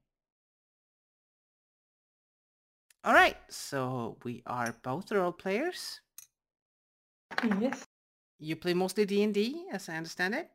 [3.04, 3.36] All right.
[3.48, 6.00] So we are both role players.
[7.60, 7.84] Yes.
[8.38, 10.48] You play mostly D&D as I understand it.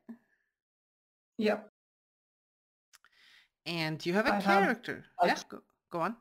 [1.38, 1.68] Yep.
[3.66, 5.04] And you have a I have character.
[5.22, 6.16] yeah, go, go on.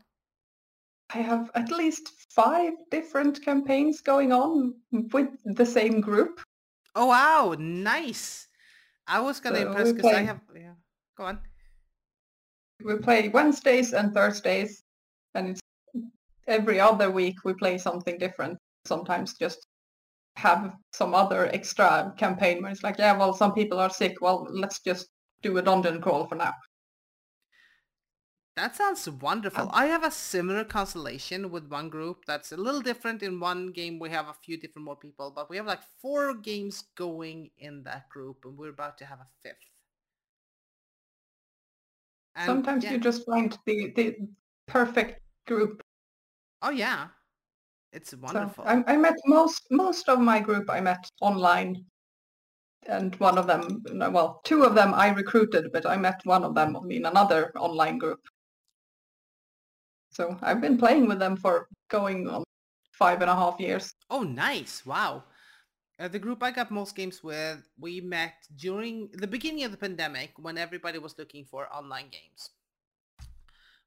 [1.11, 6.41] I have at least five different campaigns going on with the same group.
[6.95, 8.47] Oh wow, nice.
[9.07, 10.73] I was gonna So impress because I have yeah.
[11.17, 11.39] Go on.
[12.83, 14.83] We play Wednesdays and Thursdays,
[15.35, 15.61] and it's
[16.47, 18.57] every other week we play something different.
[18.85, 19.67] Sometimes just
[20.35, 24.15] have some other extra campaign where it's like, yeah, well, some people are sick.
[24.21, 25.07] Well, let's just
[25.41, 26.53] do a dungeon crawl for now.
[28.55, 29.63] That sounds wonderful.
[29.63, 33.23] Um, I have a similar constellation with one group that's a little different.
[33.23, 36.35] In one game, we have a few different more people, but we have like four
[36.35, 39.55] games going in that group, and we're about to have a fifth.
[42.35, 42.91] And Sometimes yeah.
[42.91, 44.15] you just find the, the
[44.67, 45.81] perfect group.
[46.61, 47.07] Oh yeah,
[47.91, 48.63] it's So wonderful.
[48.67, 51.85] I, I met most most of my group I met online,
[52.87, 56.53] and one of them, well, two of them I recruited, but I met one of
[56.55, 58.19] them in another online group.
[60.13, 62.43] So I've been playing with them for going on
[62.91, 63.93] five and a half years.
[64.09, 64.85] Oh, nice!
[64.85, 65.23] Wow.
[65.99, 69.77] Uh, the group I got most games with, we met during the beginning of the
[69.77, 72.49] pandemic when everybody was looking for online games.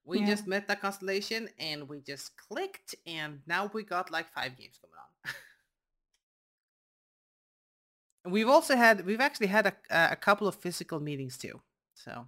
[0.04, 0.26] We Yeah.
[0.26, 4.78] just met that constellation and we just clicked and now we got like five games
[4.78, 5.34] going on.
[8.32, 11.60] We've also had, we've actually had a, a couple of physical meetings too.
[11.94, 12.26] So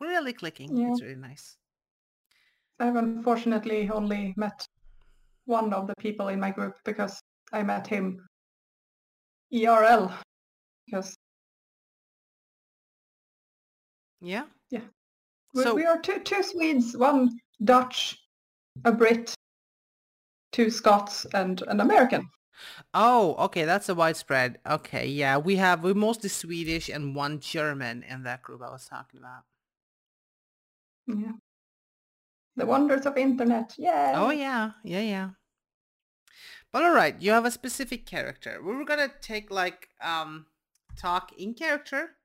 [0.00, 0.76] really clicking.
[0.76, 0.90] Yeah.
[0.92, 1.56] It's really nice.
[2.80, 4.66] I've unfortunately only met
[5.44, 7.20] one of the people in my group because
[7.52, 8.26] I met him
[9.52, 10.12] ERL
[10.86, 11.14] because
[14.20, 14.44] Yeah.
[15.54, 18.18] we, So- we are two two Swedes, one Dutch,
[18.84, 19.34] a Brit,
[20.52, 22.28] two Scots, and an American.
[22.92, 24.58] Oh, okay, that's a widespread.
[24.66, 28.86] Okay, yeah, we have we're mostly Swedish and one German in that group I was
[28.86, 29.44] talking about.
[31.06, 31.32] Yeah.
[32.60, 33.74] The wonders of internet.
[33.78, 34.12] Yeah.
[34.16, 35.30] Oh yeah, yeah, yeah.
[36.72, 38.60] But all right, you have a specific character.
[38.62, 40.46] We were gonna take like um
[40.96, 42.16] talk in character,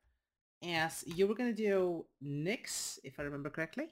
[0.62, 3.88] as you were gonna do Nyx, if I remember correctly.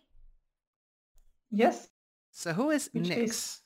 [1.49, 1.87] Yes.
[2.31, 3.23] So who is Which Nyx?
[3.23, 3.59] is-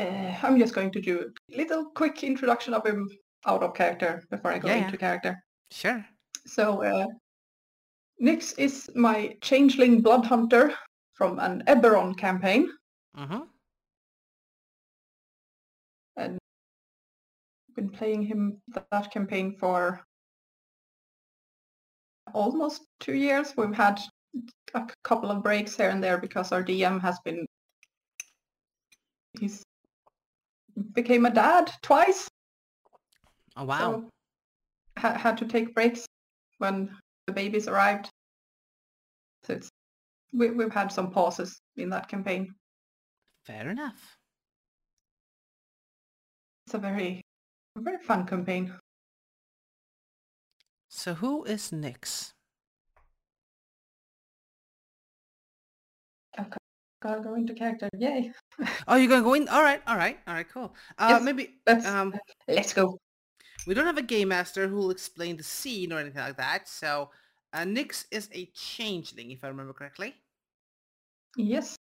[0.00, 1.14] Uh, I'm just going to do
[1.52, 3.08] a little quick introduction of him
[3.46, 4.84] out of character before I go Yeah, yeah.
[4.86, 5.44] into character.
[5.70, 6.04] Sure.
[6.46, 7.06] So uh,
[8.22, 10.72] Nyx is my changeling blood hunter
[11.14, 12.68] from an Eberron campaign.
[13.18, 13.40] Mm-hmm.
[16.16, 16.38] and
[17.76, 18.58] been playing him
[18.90, 20.00] that campaign for
[22.32, 23.54] almost two years.
[23.56, 24.00] We've had
[24.74, 27.46] a couple of breaks here and there because our DM has been
[29.38, 29.62] he's
[30.92, 32.28] became a dad twice.
[33.56, 33.78] Oh wow.
[33.78, 34.08] So
[34.98, 36.06] ha- had to take breaks
[36.58, 38.10] when the babies arrived.
[39.44, 39.68] So it's
[40.32, 42.54] we, we've had some pauses in that campaign.
[43.44, 44.16] Fair enough.
[46.66, 47.20] It's a very,
[47.76, 48.72] a very fun campaign.
[50.88, 52.32] So who is Nyx?
[56.38, 56.56] Okay,
[57.02, 57.88] gotta go into character.
[57.98, 58.32] Yay!
[58.86, 59.48] Oh, you're gonna go in?
[59.48, 60.74] All right, all right, all right, cool.
[60.98, 62.14] Uh, Yes, maybe Let's um,
[62.48, 62.98] let's go.
[63.66, 66.68] We don't have a game master who will explain the scene or anything like that.
[66.68, 67.10] So
[67.52, 70.14] uh, Nyx is a changeling, if I remember correctly.
[71.36, 71.76] Yes.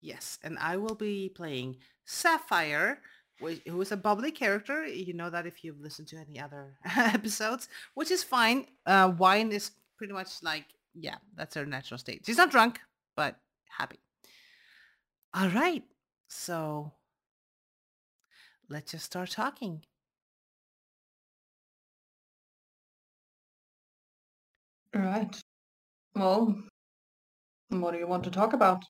[0.00, 3.00] Yes, and I will be playing Sapphire,
[3.42, 4.86] wh- who is a bubbly character.
[4.86, 8.66] You know that if you've listened to any other episodes, which is fine.
[8.84, 12.22] Uh, wine is pretty much like, yeah, that's her natural state.
[12.26, 12.80] She's not drunk,
[13.16, 13.36] but
[13.68, 13.98] happy.
[15.32, 15.82] All right,
[16.28, 16.92] so
[18.68, 19.84] let's just start talking.
[24.94, 25.40] Right.
[26.14, 26.56] Well,
[27.70, 28.84] what do you want to talk about?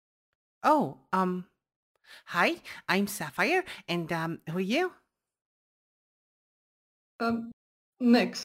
[0.62, 1.47] Oh, um,
[2.27, 2.57] hi,
[2.88, 4.93] I'm Sapphire, and um, who are you?
[7.21, 7.51] Um,
[8.03, 8.43] Nyx.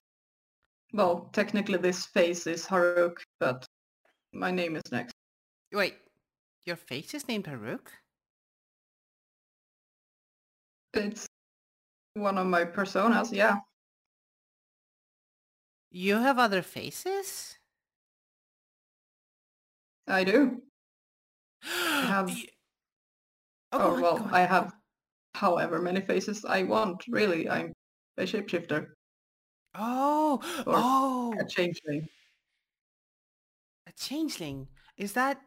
[0.94, 3.66] Well, technically this face is Haruk, but
[4.32, 5.10] my name is Nyx.
[5.74, 5.96] Wait,
[6.64, 7.88] your face is named Haruk?
[10.94, 11.28] It's
[12.14, 13.58] one of my personas, yeah.
[15.92, 17.60] You have other faces?
[20.08, 20.64] I do.
[21.64, 22.36] have-
[23.72, 24.74] Oh, Oh, well, go on, I have
[25.36, 27.50] however many faces I want, really.
[27.50, 27.74] I'm
[28.18, 28.88] a shapeshifter,
[29.76, 32.08] Oh, or oh, a changeling.
[33.88, 34.68] a changeling.
[34.98, 35.42] Is that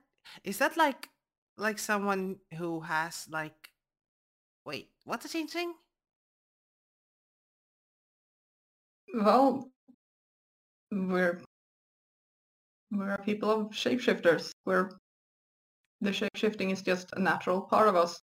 [0.44, 1.08] is that like
[1.56, 3.70] like someone who has like
[4.64, 5.74] wait, what's a changeling?
[9.14, 9.71] Well,
[10.92, 11.40] we're
[12.90, 14.50] we're a people of shapeshifters.
[14.66, 14.90] We're
[16.00, 18.20] the shapeshifting is just a natural part of us.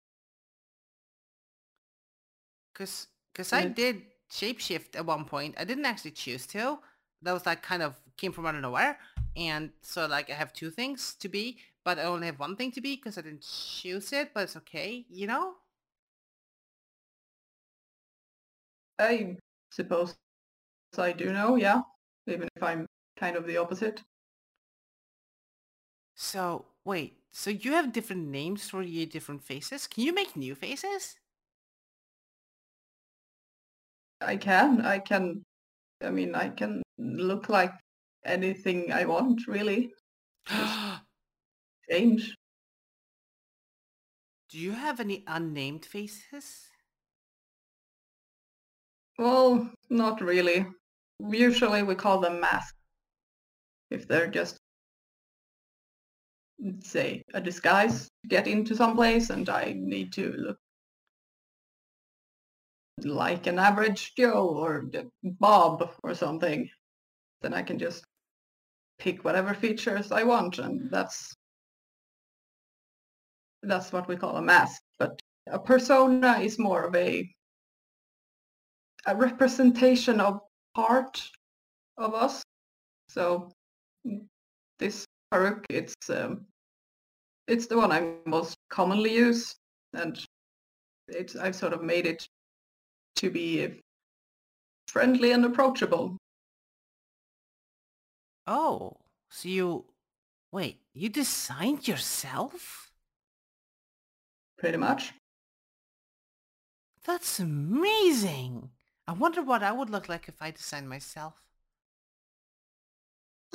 [2.75, 4.01] Cause cause I did
[4.31, 5.55] shapeshift at one point.
[5.57, 6.79] I didn't actually choose to.
[7.21, 8.99] That was like kind of came from out of nowhere.
[9.35, 12.71] And so like I have two things to be, but I only have one thing
[12.73, 15.53] to be because I didn't choose it, but it's okay, you know?
[18.99, 19.37] I
[19.71, 20.15] suppose
[20.97, 21.81] I do know, yeah.
[22.27, 22.85] Even if I'm
[23.17, 24.03] kind of the opposite.
[26.15, 29.87] So wait, so you have different names for your different faces?
[29.87, 31.15] Can you make new faces?
[34.21, 34.81] I can.
[34.81, 35.43] I can.
[36.01, 37.73] I mean, I can look like
[38.25, 39.93] anything I want, really.
[41.89, 42.35] Change.
[44.49, 46.69] Do you have any unnamed faces?
[49.17, 50.65] Well, not really.
[51.19, 52.73] Usually we call them masks.
[53.89, 54.59] If they're just,
[56.81, 60.57] say, a disguise to get into some place and I need to look
[63.03, 64.85] like an average Joe or
[65.23, 66.69] Bob or something,
[67.41, 68.03] then I can just
[68.99, 71.35] pick whatever features I want and that's
[73.63, 74.81] that's what we call a mask.
[74.97, 77.29] But a persona is more of a
[79.05, 80.41] a representation of
[80.77, 81.19] part
[81.97, 82.43] of us.
[83.09, 83.49] So
[84.05, 84.21] mm,
[84.77, 86.45] this Haruk, it's um,
[87.47, 89.55] it's the one I most commonly use,
[89.93, 90.23] and
[91.07, 92.27] it's I've sort of made it
[93.15, 93.81] to be
[94.87, 96.15] friendly and approachable.
[98.45, 98.97] Oh,
[99.31, 99.85] so you
[100.51, 102.91] wait, you designed yourself?
[104.59, 105.13] Pretty much.
[107.03, 108.69] That's amazing.
[109.07, 111.41] I wonder what I would look like if I designed myself.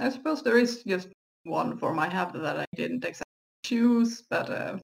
[0.00, 1.08] I suppose there is just
[1.44, 3.26] one form I have that I didn't exactly
[3.64, 4.78] choose, but uh,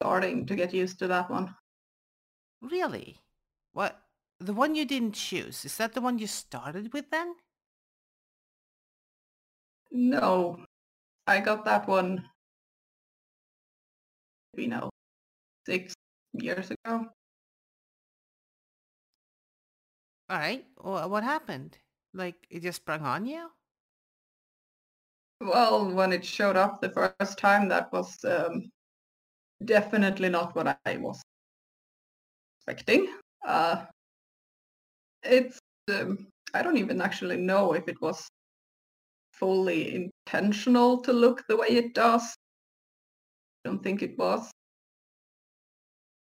[0.00, 1.54] starting to get used to that one.
[2.62, 3.18] Really?
[3.72, 4.00] What?
[4.38, 7.34] The one you didn't choose, is that the one you started with then?
[9.90, 10.64] No,
[11.26, 12.28] I got that one,
[14.56, 14.90] you know,
[15.66, 15.94] six
[16.34, 17.08] years ago.
[20.30, 21.78] Alright, wh- what happened?
[22.12, 23.50] Like, it just sprung on you?
[25.40, 28.70] Well, when it showed up the first time, that was um,
[29.64, 31.20] definitely not what I was
[32.58, 33.06] expecting.
[33.46, 33.84] Uh,
[35.22, 35.58] it's
[35.92, 38.26] um, I don't even actually know if it was
[39.32, 39.94] fully
[40.26, 42.34] intentional to look the way it does.
[43.64, 44.50] I don't think it was.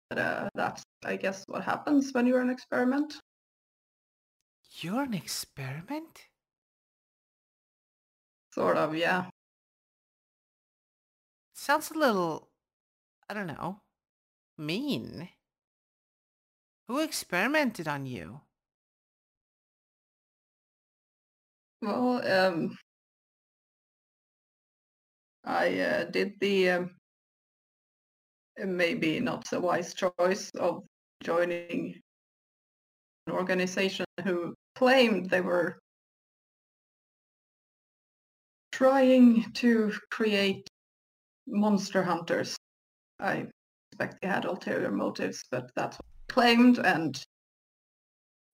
[0.10, 3.16] But uh, that's, I guess, what happens when you're an experiment.
[4.82, 6.28] You're an experiment?
[8.54, 9.30] Sort of, yeah.
[11.54, 12.50] Sounds a little,
[13.30, 13.80] I don't know,
[14.58, 15.30] mean.
[16.90, 18.42] Who experimented on you?
[21.82, 22.78] Well, um,
[25.46, 26.96] I uh, did the um,
[28.58, 30.84] maybe not so wise choice of
[31.24, 32.02] joining
[33.28, 35.80] an organization who claimed they were
[38.72, 40.68] trying to create
[41.48, 42.58] monster hunters.
[43.20, 43.48] I
[43.92, 47.24] suspect they had ulterior motives, but that's what they claimed, and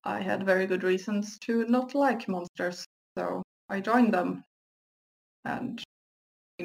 [0.03, 2.85] I had very good reasons to not like monsters,
[3.17, 4.43] so I joined them.
[5.45, 5.81] And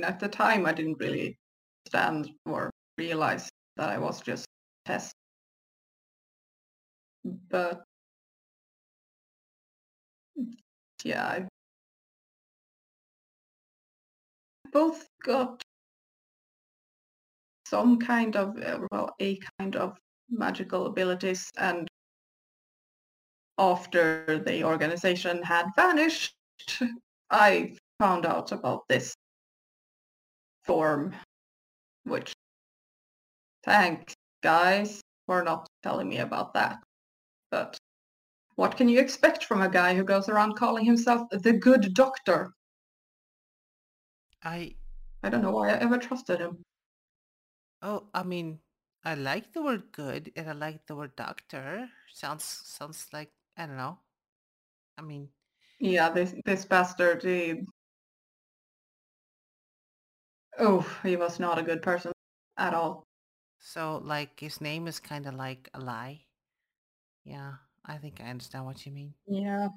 [0.03, 1.39] at the time, I didn't really
[1.87, 4.47] stand or realize that I was just
[4.85, 5.15] test.
[7.25, 7.83] But
[11.05, 11.47] yeah, I
[14.73, 15.63] both got
[17.67, 19.97] some kind of uh, well a kind of
[20.31, 21.89] magical abilities and
[23.59, 26.35] after the organization had vanished
[27.31, 29.15] i found out about this
[30.65, 31.13] form
[32.05, 32.33] which
[33.65, 36.79] thanks guys for not telling me about that
[37.51, 37.77] but
[38.57, 42.53] what can you expect from a guy who goes around calling himself the good doctor
[44.43, 44.77] I
[45.23, 46.65] i don't know why i ever trusted him
[47.83, 48.61] oh, I mean,
[49.05, 51.89] I like the word good and I like the word doctor.
[52.13, 53.99] Sounds sounds like I don't know.
[54.99, 55.31] I mean,
[55.79, 57.65] Yeah, this this bastard, he
[60.59, 62.13] oh, he was not a good person
[62.59, 63.05] at all.
[63.61, 66.25] so like his name is kind of like a lie.
[67.25, 67.55] Yeah,
[67.87, 69.15] I think I understand what you mean.
[69.27, 69.69] Yeah.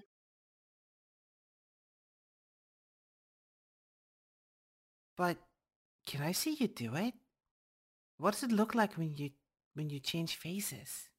[5.16, 5.38] But
[6.08, 7.14] can I see you do it?
[8.18, 9.32] What does it look like when you
[9.74, 11.10] when you change faces?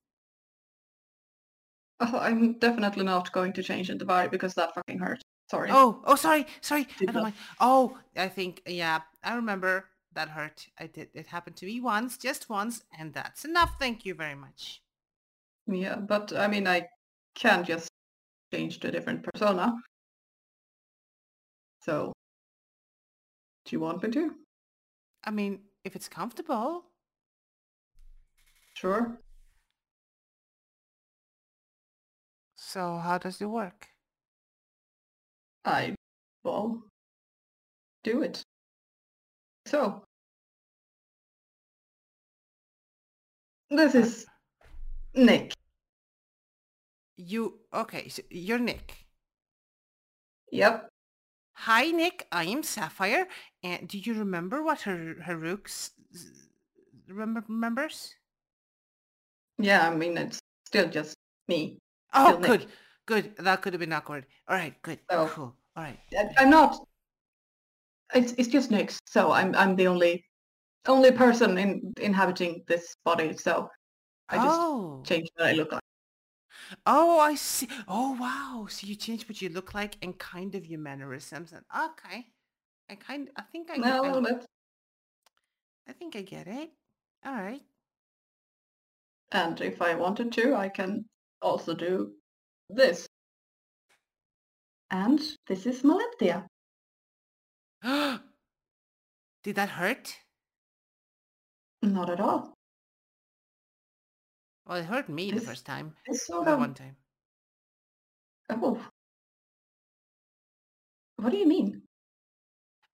[2.01, 5.23] Oh, I'm definitely not going to change into Vari because that fucking hurt.
[5.51, 5.69] Sorry.
[5.71, 6.87] Oh, oh, sorry, sorry.
[7.07, 7.35] I don't mind.
[7.61, 10.67] Oh, I think yeah, I remember that hurt.
[10.79, 11.09] I did.
[11.15, 13.75] It happened to me once, just once, and that's enough.
[13.79, 14.81] Thank you very much.
[15.67, 16.89] Yeah, but I mean, I
[17.35, 17.89] can't just
[18.53, 19.73] change to a different persona.
[21.83, 22.13] So,
[23.65, 24.35] do you want me to?
[25.25, 26.85] I mean, if it's comfortable.
[28.75, 29.19] Sure.
[32.55, 33.89] So how does it work?
[35.65, 35.95] I
[36.45, 36.83] will
[38.03, 38.43] do it.
[39.67, 40.05] So,
[43.71, 44.27] this is
[45.17, 45.53] Nyx.
[47.17, 48.09] You okay?
[48.09, 48.81] So you're Nyx.
[50.53, 50.89] Yep.
[51.53, 52.23] Hi, Nyx.
[52.33, 53.27] I am Sapphire.
[53.63, 55.91] And do you remember what her Haruk's
[57.09, 58.15] remember remembers?
[59.59, 61.15] Yeah, I mean, it's still just
[61.49, 61.79] me.
[62.15, 62.47] Oh, Still Nyx.
[62.47, 62.67] good,
[63.07, 63.37] good.
[63.37, 64.27] That could have been awkward.
[64.49, 65.55] All right, good, So- cool.
[65.77, 65.99] All right.
[66.39, 66.77] I'm not.
[68.13, 68.99] It's it's just Nyx.
[69.07, 70.25] So I'm I'm the only
[70.89, 73.37] only person in inhabiting this body.
[73.37, 73.69] So
[74.31, 75.83] I just oh, changed what I look like.
[76.87, 77.69] oh, I see.
[77.89, 78.67] Oh, wow.
[78.71, 81.53] So you changed what you look like and kind of your mannerisms.
[81.53, 82.27] And okay,
[82.89, 83.29] I kind.
[83.37, 83.77] I think I.
[83.77, 84.47] No, I, bit.
[85.89, 86.71] I think I get it.
[87.27, 87.63] All right.
[89.33, 91.05] And if I wanted to, I can
[91.43, 92.13] also do
[92.69, 93.07] this.
[94.91, 96.47] And this is Malentia.
[99.43, 100.17] Did that hurt?
[101.83, 102.60] Not at all.
[104.71, 105.97] Well, it hurt me the first time.
[106.13, 106.59] Sort The of.
[106.61, 106.97] one time.
[108.51, 108.91] Oh.
[111.17, 111.83] What do you mean?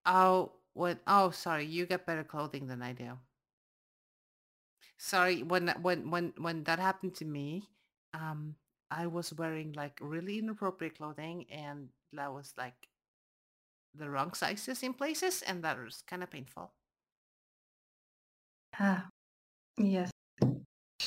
[0.07, 3.19] Oh, when oh sorry, you get better clothing than I do.
[4.99, 7.69] Sorry, when that- when when when that happened to me,
[8.13, 8.57] um,
[8.91, 12.89] I was wearing like really inappropriate clothing and that was like
[13.95, 16.73] the wrong sizes in places and that was kind of painful.
[18.79, 19.11] Ah,
[19.79, 20.11] yes.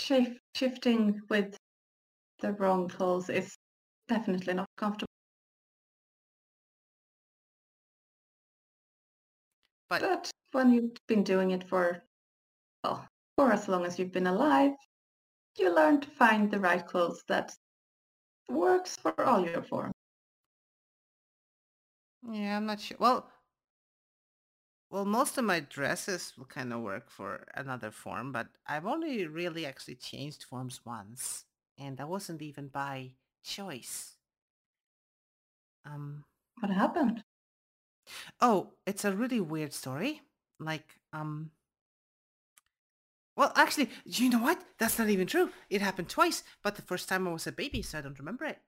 [0.10, 1.56] Shif- shifting with
[2.40, 3.56] the wrong clothes is
[4.08, 5.06] definitely not comfortable.
[9.90, 12.04] But But when you've been doing it for,
[12.84, 13.08] well,
[13.38, 14.74] for as long as you've been alive,
[15.60, 17.54] you learn to find the right clothes that
[18.50, 19.94] works for all your forms.
[22.32, 22.98] yeah, I'm not sure.
[23.00, 23.32] Well,
[24.90, 29.26] well, most of my dresses will kind of work for another form, but I've only
[29.28, 31.46] really actually changed forms once,
[31.78, 33.14] and that wasn't even by
[33.44, 34.18] choice.
[35.86, 36.24] Um,
[36.60, 37.24] What happened?
[38.42, 40.22] oh, it's a really weird story.
[40.60, 41.52] Like, um,
[43.36, 44.62] well, actually, you know what?
[44.78, 45.52] That's not even true.
[45.70, 48.46] It happened twice, but the first time I was a baby, so I don't remember
[48.46, 48.60] it.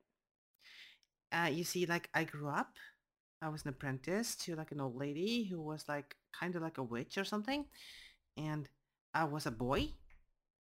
[1.32, 2.76] Uh, you see, like, I grew up.
[3.42, 6.78] I was an apprentice to like an old lady who was like kind of like
[6.78, 7.66] a witch or something,
[8.38, 8.70] and
[9.14, 9.90] I was a boy,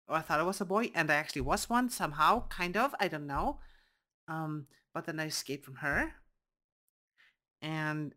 [0.07, 2.95] or I thought I was a boy, and I actually was one somehow, kind of.
[2.99, 3.59] I don't know.
[4.27, 6.13] Um, but then I escaped from her,
[7.61, 8.13] and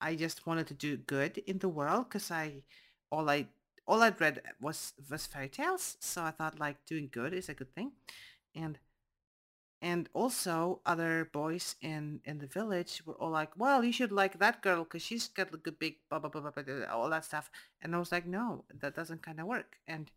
[0.00, 2.64] I just wanted to do good in the world because I
[3.10, 3.48] all I
[3.86, 7.54] all I'd read was was fairy tales, so I thought like doing good is a
[7.54, 7.92] good thing,
[8.54, 8.78] and
[9.82, 14.38] and also other boys in in the village were all like, well, you should like
[14.38, 17.26] that girl because she's got like a big blah blah blah blah blah all that
[17.26, 17.50] stuff,
[17.82, 20.10] and I was like, no, that doesn't kind of work, and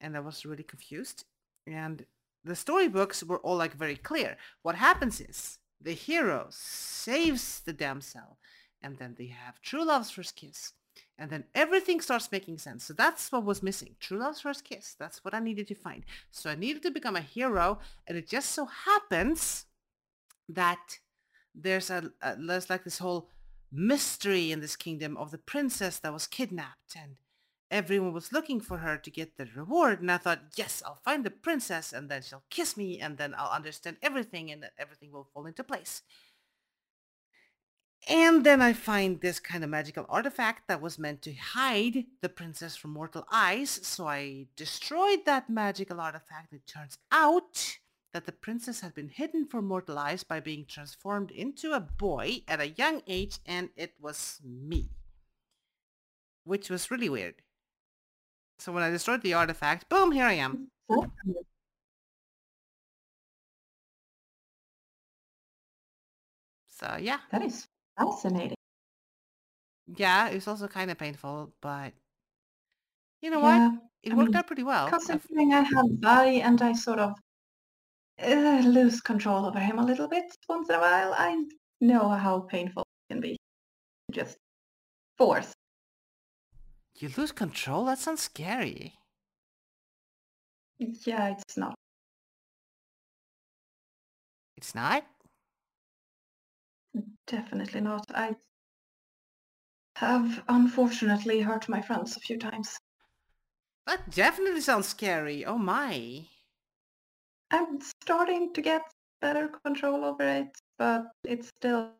[0.00, 1.24] and I was really confused,
[1.66, 2.06] and
[2.44, 4.36] the storybooks were all like very clear.
[4.62, 8.38] What happens is the hero saves the damsel
[8.84, 10.72] and then they have true love's first kiss
[11.18, 12.84] and then everything starts making sense.
[12.84, 13.94] So that's what was missing.
[14.00, 14.96] True love's first kiss.
[14.98, 16.04] That's what i needed to find.
[16.30, 19.66] So i needed to become a hero and it just so happens
[20.48, 20.98] that
[21.54, 23.28] there's a, a there's like this whole
[23.72, 27.16] mystery in this kingdom of the princess that was kidnapped and
[27.70, 31.24] everyone was looking for her to get the reward and i thought yes i'll find
[31.24, 35.26] the princess and then she'll kiss me and then i'll understand everything and everything will
[35.32, 36.02] fall into place
[38.06, 42.28] and then I find this kind of magical artifact that was meant to hide the
[42.28, 43.70] princess from mortal eyes.
[43.70, 46.52] So I destroyed that magical artifact.
[46.52, 47.78] It turns out
[48.12, 52.42] that the princess had been hidden from mortal eyes by being transformed into a boy
[52.46, 54.90] at a young age and it was me.
[56.44, 57.36] Which was really weird.
[58.58, 60.68] So when I destroyed the artifact, boom, here I am.
[66.68, 67.20] So yeah.
[67.30, 67.66] That is
[67.98, 68.54] fascinating.
[69.86, 71.94] Yeah, it was also kind of painful, but
[73.20, 73.72] you know Yeah, what?
[74.04, 74.96] It I worked mean, out pretty well.
[74.98, 77.14] Considering I have Vi and I sort of
[78.18, 81.44] uh, lose control over him a little bit once in a while, I
[81.80, 83.36] know how painful it can be.
[84.12, 84.38] Just
[85.18, 85.54] force.
[86.96, 87.84] you lose control?
[87.84, 88.98] That sounds scary.
[90.78, 91.74] Yeah, it's not.
[94.56, 95.06] It's not?
[97.26, 98.04] Definitely not.
[98.14, 98.36] I
[99.96, 102.78] have unfortunately hurt my friends a few times.
[103.86, 105.44] That definitely sounds scary.
[105.44, 106.26] Oh my.
[107.50, 108.82] I'm starting to get
[109.20, 111.94] better control over it, but it's still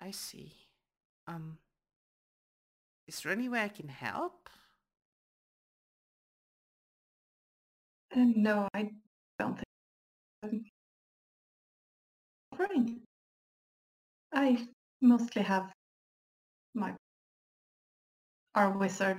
[0.00, 0.52] I see.
[1.26, 1.58] Um,
[3.06, 4.48] is there any way I can help?
[8.16, 8.90] uh, no, I.
[10.44, 10.64] Mm.
[12.58, 13.00] I'm.
[14.32, 14.66] I
[15.00, 15.72] mostly have
[16.74, 16.94] my
[18.54, 19.18] our wizard.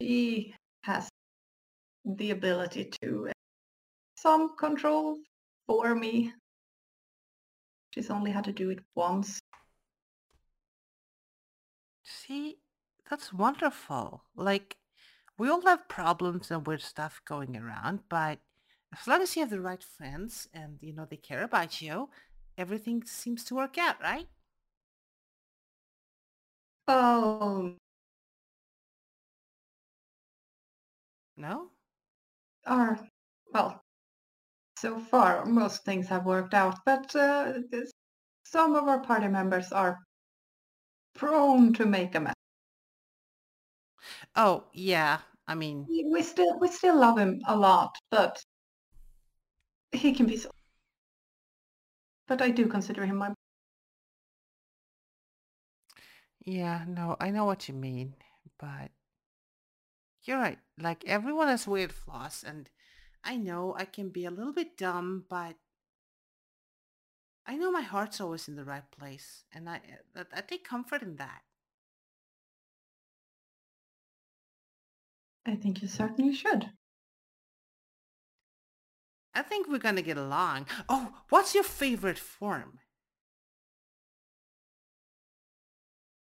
[0.00, 1.08] She has
[2.04, 3.30] the ability to
[4.16, 5.18] some control
[5.66, 6.32] for me.
[7.92, 9.38] She's only had to do it once.
[12.02, 12.58] See,
[13.08, 14.24] that's wonderful.
[14.34, 14.76] Like,
[15.38, 18.40] we all have problems and weird stuff going around, but
[19.00, 22.10] as long as you have the right friends and, you know, they care about you,
[22.58, 24.28] everything seems to work out, right?
[26.88, 27.76] Oh,
[31.36, 31.70] No?
[32.66, 32.98] our
[33.54, 33.80] well,
[34.78, 37.54] so far most things have worked out, but uh,
[38.44, 39.98] some of our party members are
[41.14, 42.34] prone to make a mess.
[44.36, 45.22] Oh, yeah.
[45.48, 48.44] I mean, We we still we still love him a lot, but
[49.94, 50.50] he can be so.
[52.26, 53.34] But I do consider him my.
[56.44, 58.14] yeah, no, I know what you mean,
[58.58, 58.90] but
[60.24, 60.58] you're right.
[60.78, 62.68] Like, everyone has weird flaws, and
[63.22, 65.56] I know I can be a little bit dumb, but
[67.46, 69.80] I know my heart's always in the right place, and I
[70.16, 71.42] I, I take comfort in that.
[75.46, 76.70] I think you certainly should.
[79.34, 80.66] I think we're gonna get along.
[80.88, 82.78] Oh, what's your favorite form?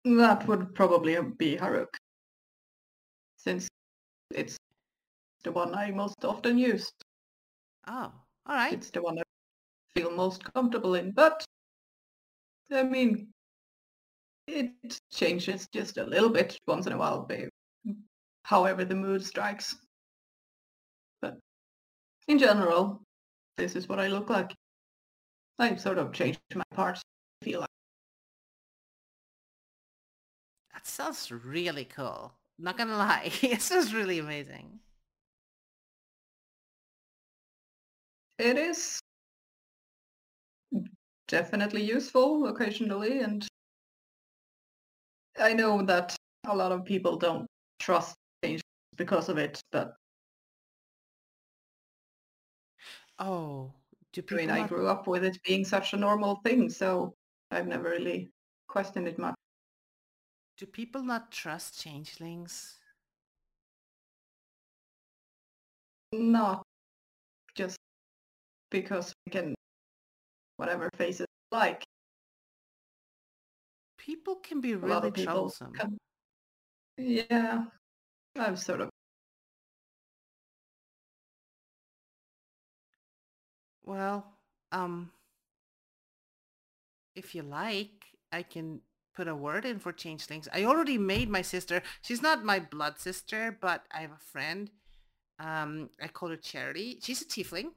[0.04, 1.96] That would probably be Haruk,
[3.36, 3.68] since
[4.30, 4.58] it's
[5.42, 6.90] the one I most often use.
[7.86, 8.12] Oh,
[8.46, 8.72] all right.
[8.72, 9.22] It's the one I
[9.94, 11.10] feel most comfortable in.
[11.12, 11.44] But
[12.70, 13.32] I mean,
[14.46, 17.48] it changes just a little bit once in a while, babe.
[18.44, 19.74] However the mood strikes.
[22.28, 23.02] In general,
[23.56, 24.54] this is what I look like.
[25.58, 27.02] I sort of changed my parts.
[27.42, 27.68] I feel like
[30.72, 32.34] That sounds really cool.
[32.58, 34.80] Not gonna lie, it sounds really amazing.
[38.38, 39.00] it is
[41.28, 43.46] definitely useful occasionally, and
[45.38, 46.14] I know that
[46.46, 47.46] a lot of people don't
[47.78, 48.14] trust
[48.44, 48.60] change
[48.96, 49.94] because of it, but
[53.18, 53.72] Oh,
[54.12, 57.14] do I people mean, I grew up with it being such a normal thing, so
[57.50, 58.30] I've never really
[58.68, 59.34] questioned it much.
[60.56, 62.78] do people not trust changelings?
[66.12, 66.62] Not
[67.54, 67.76] just
[68.70, 69.54] because we can
[70.56, 71.82] whatever faces like.
[73.98, 75.72] People can be really troublesome.
[75.72, 75.96] come.
[76.96, 77.64] Yeah,
[78.36, 78.90] I've sort of
[83.84, 84.24] Well,
[84.72, 85.10] um,
[87.14, 88.80] if you like, I can
[89.14, 90.48] put a word in for changelings.
[90.52, 91.82] I already made my sister.
[92.02, 94.70] She's not my blood sister, but I have a friend.
[95.38, 96.98] Um, I call her Charity.
[97.02, 97.70] She's a tiefling,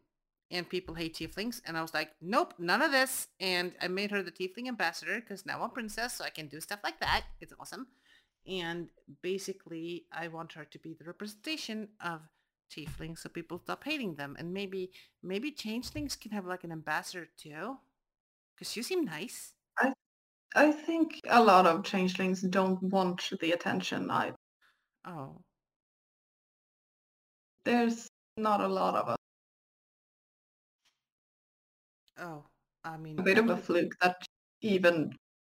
[0.50, 1.62] and people hate tieflings.
[1.66, 3.28] And I was like, nope, none of this.
[3.40, 6.60] And I made her the tiefling ambassador because now I'm princess, so I can do
[6.62, 7.24] stuff like that.
[7.42, 7.88] It's awesome.
[8.48, 8.90] And
[9.22, 12.22] basically, I want her to be the representation of
[12.70, 14.36] tieflings so people stop hating them.
[14.40, 14.92] And maybe
[15.24, 17.78] maybe changelings can have like an ambassador too.
[18.56, 19.54] Because you seem nice.
[19.80, 19.94] I
[20.56, 24.36] i think a lot of changelings don't want the attention either.
[25.06, 25.42] Oh.
[27.66, 28.08] There's
[28.38, 29.18] not a lot of us.
[32.20, 32.46] Oh.
[32.84, 34.16] I mean A bit of a fluke that
[34.62, 35.12] even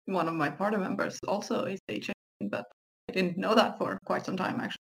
[0.06, 2.64] one of my party members also is a changeling, but
[3.08, 4.78] I didn't know that for quite some time actually.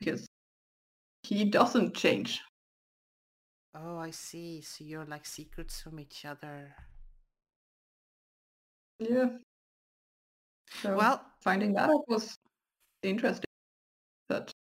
[0.00, 0.26] Because
[1.26, 2.42] he doesn't change.
[3.74, 4.62] Oh, I see.
[4.62, 6.74] So you're like secrets from each other.
[8.98, 9.38] Yeah.
[10.82, 12.36] So Well, finding that out was
[13.02, 13.44] interesting.
[14.28, 14.52] But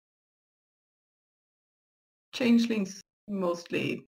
[2.34, 4.06] changelings mostly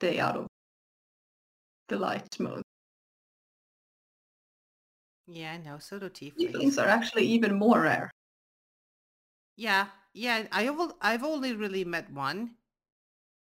[0.00, 0.46] stay out of
[1.88, 2.62] the light mode.
[5.26, 5.78] yeah, I know.
[5.78, 6.34] So do tieflings.
[6.38, 8.10] Tieflings are actually even more rare.
[9.56, 10.46] Yeah, yeah.
[10.52, 12.56] I have, I've only really met one.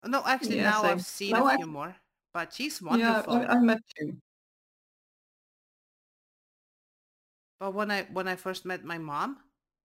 [0.03, 0.85] No, actually Yeah, now same.
[0.85, 1.95] I've seen a I- few more.
[2.33, 3.33] But she's wonderful.
[3.33, 3.47] Yeah.
[3.47, 4.21] I, I met two.
[7.59, 9.43] But when I when I first met my mom,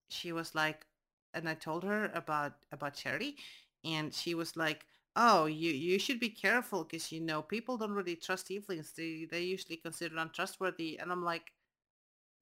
[0.08, 0.86] she was like,
[1.32, 3.38] and I told her about about charity,
[3.84, 4.86] and she was like,
[5.16, 8.94] "Oh, you you should be careful because you know people don't really trust tieflings.
[8.94, 11.52] They they usually considered untrustworthy." And I'm like,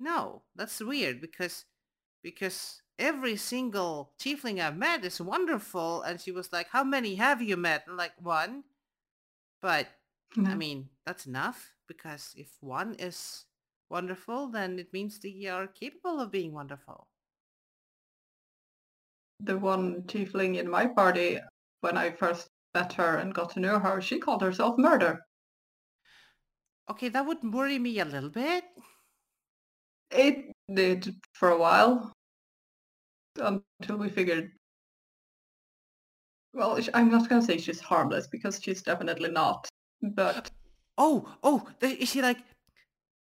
[0.01, 1.67] "No, that's weird because
[2.23, 7.43] because every single tiefling I've met is wonderful." And she was like, "How many have
[7.43, 8.65] you met?" I'm like, "One."
[9.61, 9.89] But
[10.35, 10.59] I mm-hmm.
[10.59, 13.45] mean, that's enough because if one is
[13.91, 17.07] wonderful, then it means they are capable of being wonderful.
[19.41, 21.39] The one tiefling in my party,
[21.81, 25.21] when I first met her and got to know her, she called herself Murder.
[26.91, 28.65] Okay, that would worry me a little bit.
[30.11, 32.13] It did for a while
[33.37, 34.53] until we figured.
[36.55, 39.69] Well, I'm not gonna say she's harmless because she's definitely not.
[40.03, 40.51] But
[40.99, 42.39] Oh, oh, is she like,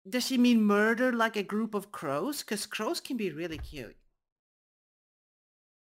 [0.08, 2.41] does she mean murder like a group of crows?
[2.41, 3.95] Because crows can be really cute.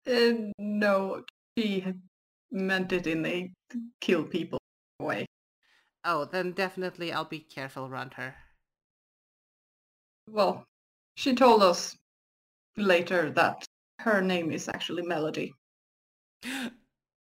[0.08, 1.24] uh, no,
[1.58, 1.86] she
[2.52, 3.52] meant it in a
[4.00, 4.60] kill people
[5.00, 5.26] way.
[6.04, 8.36] Oh, then definitely I'll be careful around her.
[10.28, 10.66] Well,
[11.16, 11.98] she told us
[12.76, 13.66] later that
[14.00, 15.54] her name is actually Melody.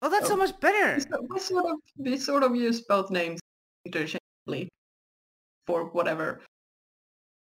[0.03, 0.37] Oh, that's so Oh.
[0.37, 0.95] much better.
[0.97, 3.41] We so- we sort of we sort of use both names
[3.85, 4.69] interchangeably
[5.67, 6.43] for whatever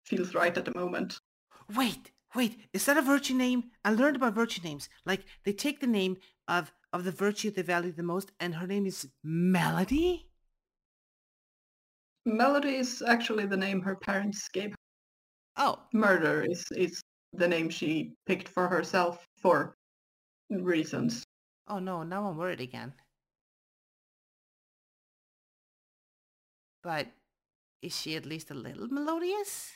[0.07, 1.19] feels right at the moment.
[1.77, 3.71] Wait, wait, is that a virtue name?
[3.85, 4.89] I learned about virtue names.
[5.05, 6.17] Like they take the name
[6.49, 10.31] of of the virtue they value the most, and her name is Melody.
[12.25, 14.71] Melody is actually the name her parents gave.
[14.71, 14.77] her.
[15.59, 17.03] Oh, Murder is is
[17.33, 19.77] the name she picked for herself for
[20.51, 21.25] reasons.
[21.69, 22.93] oh no, now I'm worried again.
[26.83, 27.09] But
[27.83, 29.73] is she at least a little melodious?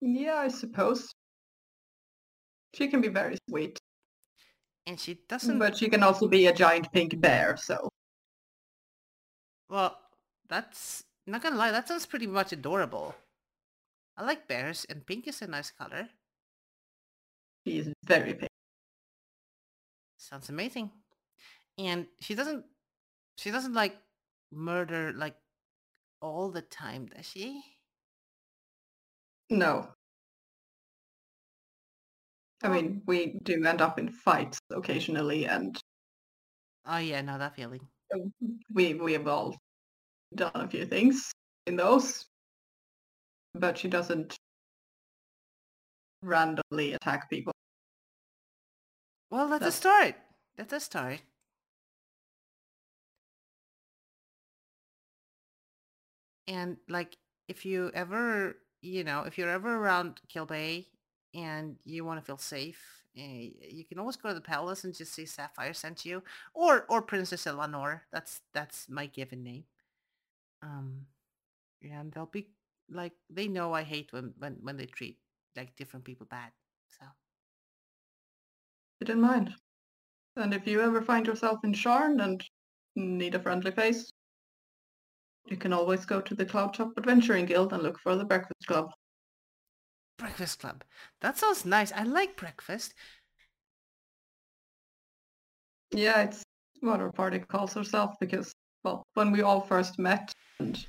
[0.00, 1.08] Yeah, I suppose.
[2.74, 3.78] She can be very sweet,
[4.86, 5.58] And she doesn't.
[5.58, 7.88] but she can also be a giant pink bear, so
[9.68, 9.98] Well,
[10.48, 11.70] that's not gonna lie.
[11.70, 13.14] That sounds pretty much adorable.
[14.18, 16.10] I like bears, and pink is a nice color.
[17.64, 18.50] She is very pink.
[20.18, 20.92] Sounds amazing.
[21.78, 22.66] And she doesn't
[23.38, 23.96] she doesn't like
[24.52, 25.36] murder like
[26.20, 27.64] all the time, does she?
[29.50, 29.94] No.
[32.62, 32.72] I Oh.
[32.72, 35.76] mean, we do end up in fights occasionally, and
[36.84, 37.88] Oh yeah, no, that feeling.
[38.12, 38.32] Oh,
[38.72, 39.56] we we have all
[40.34, 41.32] done a few things
[41.66, 42.26] in those,
[43.54, 44.36] but she doesn't
[46.22, 47.52] randomly attack people.
[49.30, 50.14] Well, that's a That's- start.
[50.56, 51.20] That's a start.
[56.46, 57.16] And like,
[57.48, 60.86] if you ever, you know, if you're ever around Kilbay
[61.34, 62.80] and you want to feel safe,
[63.16, 66.22] eh, you can always go to the palace and just say Sapphire sent you,
[66.54, 68.04] or or Princess Eleanor.
[68.12, 69.64] That's that's my given name.
[70.62, 71.06] Um,
[71.82, 72.48] and they'll be
[72.90, 75.18] like, they know I hate when when when they treat
[75.56, 76.50] like different people bad.
[76.98, 77.06] So.
[79.00, 79.54] I didn't mind.
[80.36, 82.44] And if you ever find yourself in Sharn and
[82.96, 84.10] need a friendly face,
[85.46, 88.66] you can always go to the Cloud Top Adventuring Guild and look for the Breakfast
[88.66, 88.90] Club.
[90.18, 90.84] Breakfast Club.
[91.20, 91.92] That sounds nice.
[91.92, 92.94] I like breakfast.
[95.92, 96.42] Yeah, it's
[96.80, 98.52] what our party calls herself because,
[98.88, 100.86] well, when we all first met and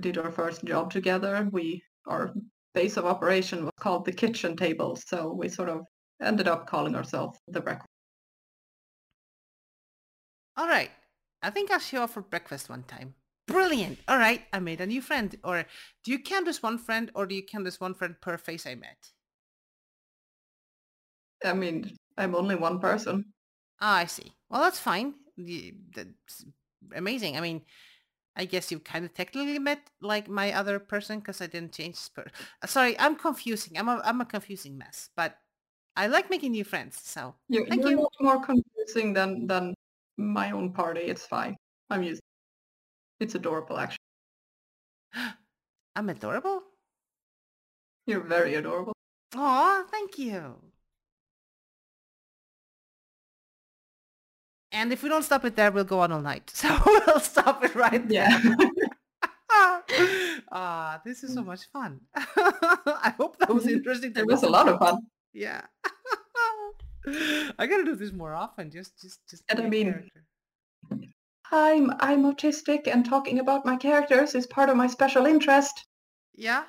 [0.00, 2.34] did our first job together, we our
[2.74, 5.82] base of operation was called the kitchen table, so we sort of
[6.20, 7.88] ended up calling ourselves the breakfast.
[10.56, 10.90] All right.
[11.42, 13.14] I think I'll show up for breakfast one time.
[13.46, 13.98] Brilliant.
[14.08, 14.42] All right.
[14.52, 15.34] I made a new friend.
[15.44, 15.64] Or
[16.04, 18.66] do you count as one friend or do you count as one friend per face
[18.66, 19.12] I met?
[21.44, 23.32] I mean, I'm only one person.
[23.80, 24.32] Ah, I see.
[24.48, 25.14] Well, that's fine.
[26.94, 27.36] Amazing.
[27.36, 27.62] I mean,
[28.36, 31.98] I guess you kind of technically met like my other person because I didn't change.
[32.14, 32.30] Per-
[32.62, 33.78] Uh, Sorry, I'm confusing.
[33.78, 35.38] I'm a, I'm a confusing mess, but
[35.96, 36.98] I like making new friends.
[37.00, 38.08] So You, Thank you're you.
[38.20, 39.74] more confusing than than
[40.16, 41.02] my own party.
[41.02, 41.56] It's fine.
[41.90, 42.22] I'm used.
[43.20, 43.98] It's adorable, actually.
[45.96, 46.62] I'm adorable.
[48.06, 48.94] You're very adorable.
[49.36, 50.71] Aw, thank you.
[54.72, 56.50] And if we don't stop it there, we'll go on all night.
[56.54, 58.28] So we'll stop it right there.
[58.30, 59.80] Yeah.
[60.50, 62.00] Ah, this is so much fun.
[62.14, 63.72] I hope that was Mhm.
[63.72, 64.12] interesting.
[64.16, 64.98] it was a lot of fun.
[65.34, 65.62] Yeah.
[67.58, 68.70] I gotta do this more often.
[68.70, 69.42] Just, just, just.
[69.48, 70.22] And I mean, character.
[71.50, 75.86] I'm I'm autistic, and talking about my characters is part of my special interest.
[76.34, 76.64] Yeah.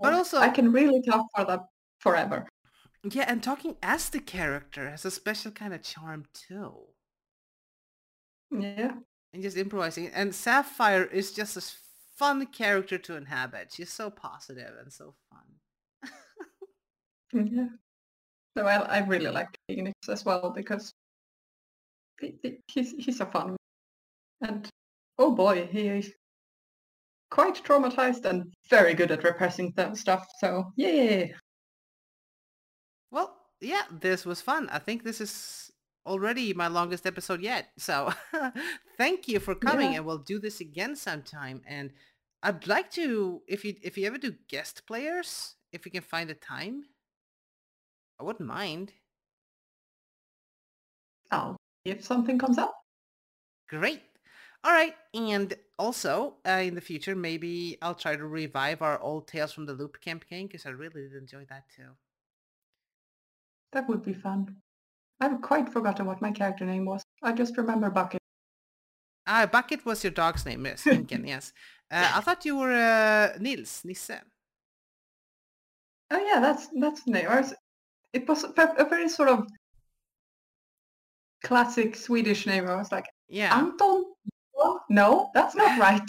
[0.00, 1.60] But also, I can really talk for that
[2.00, 2.48] forever.
[3.04, 6.86] yeah, and talking as the character has a special kind of charm too.
[8.50, 8.92] Yeah.
[9.32, 10.08] and just improvising.
[10.08, 11.62] And Sapphire is just a
[12.16, 13.72] fun character to inhabit.
[13.72, 15.40] She's so positive and so fun.
[17.32, 17.66] Yeah.
[18.56, 20.92] So I I really like Phoenix as well because
[22.20, 23.56] he, he- he's he's a fun
[24.40, 24.68] and
[25.18, 26.12] oh boy he is
[27.30, 30.26] quite traumatized and very good at repressing th- stuff.
[30.40, 31.26] So yeah.
[33.12, 34.68] well, yeah, this was fun.
[34.72, 35.69] I think this is
[36.06, 37.68] already my longest episode yet.
[37.78, 38.12] So
[38.98, 39.98] thank you for coming Yeah.
[39.98, 41.62] and we'll do this again sometime.
[41.66, 41.92] And
[42.42, 46.30] I'd like to, if you if you ever do guest players, if you can find
[46.30, 46.84] a time,
[48.18, 48.92] I wouldn't mind.
[51.30, 52.74] I'll if something comes up.
[53.68, 54.02] Great.
[54.64, 54.94] All right.
[55.14, 59.64] And also, uh, in the future, maybe I'll try to revive our old Tales from
[59.66, 61.96] the Loop campaign because I really did enjoy that too.
[63.72, 64.56] That would be fun.
[65.20, 67.02] I've quite forgotten what my character name was.
[67.22, 68.20] I just remember Bucket.
[69.26, 70.84] Ah, Bucket was your dog's name, yes.
[70.86, 71.52] Inken, yes.
[71.90, 74.22] Uh, I thought you were uh, Nils, Nisse.
[76.10, 77.26] Oh yeah, that's that's the name.
[77.28, 77.54] Was-
[78.12, 79.46] It was a, very sort of
[81.44, 82.66] classic Swedish name.
[82.68, 83.56] I was like, Yeah.
[83.56, 84.04] Anton?
[84.88, 86.02] No, that's not right.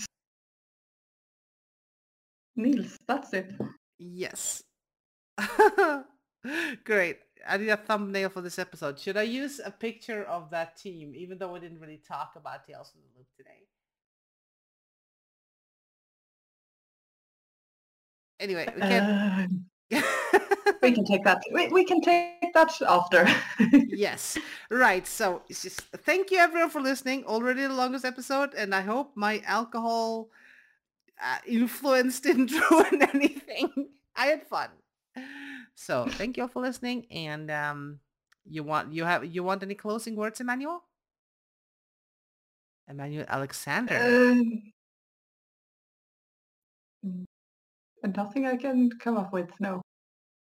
[2.56, 3.52] Nils, that's it.
[4.00, 4.64] Yes.
[6.84, 7.20] Great.
[7.48, 9.00] I need a thumbnail for this episode.
[9.00, 12.66] Should I use a picture of that team, even though we didn't really talk about
[12.66, 13.68] Tales from the Loop today?
[18.40, 19.66] Anyway, we can Um,
[20.82, 21.42] we can take that.
[21.54, 23.28] We, we can take that after.
[23.90, 24.38] yes.
[24.70, 25.06] Right.
[25.08, 27.24] So it's just thank you everyone for listening.
[27.26, 30.30] Already the longest episode, and I hope my alcohol
[31.22, 33.90] uh, influence didn't ruin anything.
[34.16, 34.70] I had fun.
[35.76, 37.06] So thank you all for listening.
[37.12, 38.00] And um,
[38.46, 40.84] you want you have you want any closing words, Emmanuel?
[42.88, 43.98] Emmanuel Alexander.
[43.98, 44.64] Um,
[48.16, 49.50] nothing I can come up with.
[49.60, 49.82] No.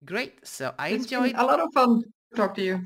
[0.06, 0.46] Great.
[0.46, 1.36] So I It's enjoyed.
[1.36, 2.86] a lot of fun to talk to you,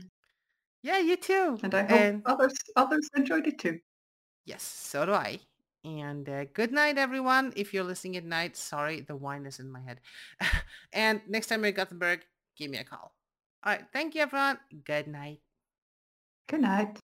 [0.83, 1.59] Yeah, you too.
[1.61, 3.79] and I hope And others others enjoyed it too.
[4.45, 5.39] yes, so do I.
[5.83, 7.53] And uh, good night, everyone.
[7.55, 9.99] If you're listening at night, sorry, the wine is in my head.
[10.93, 12.21] and next time you're in Gothenburg,
[12.61, 13.11] give me a call.
[13.65, 13.85] All right.
[13.91, 14.59] Thank you, everyone.
[14.85, 15.39] Good night.
[16.47, 16.99] Good night.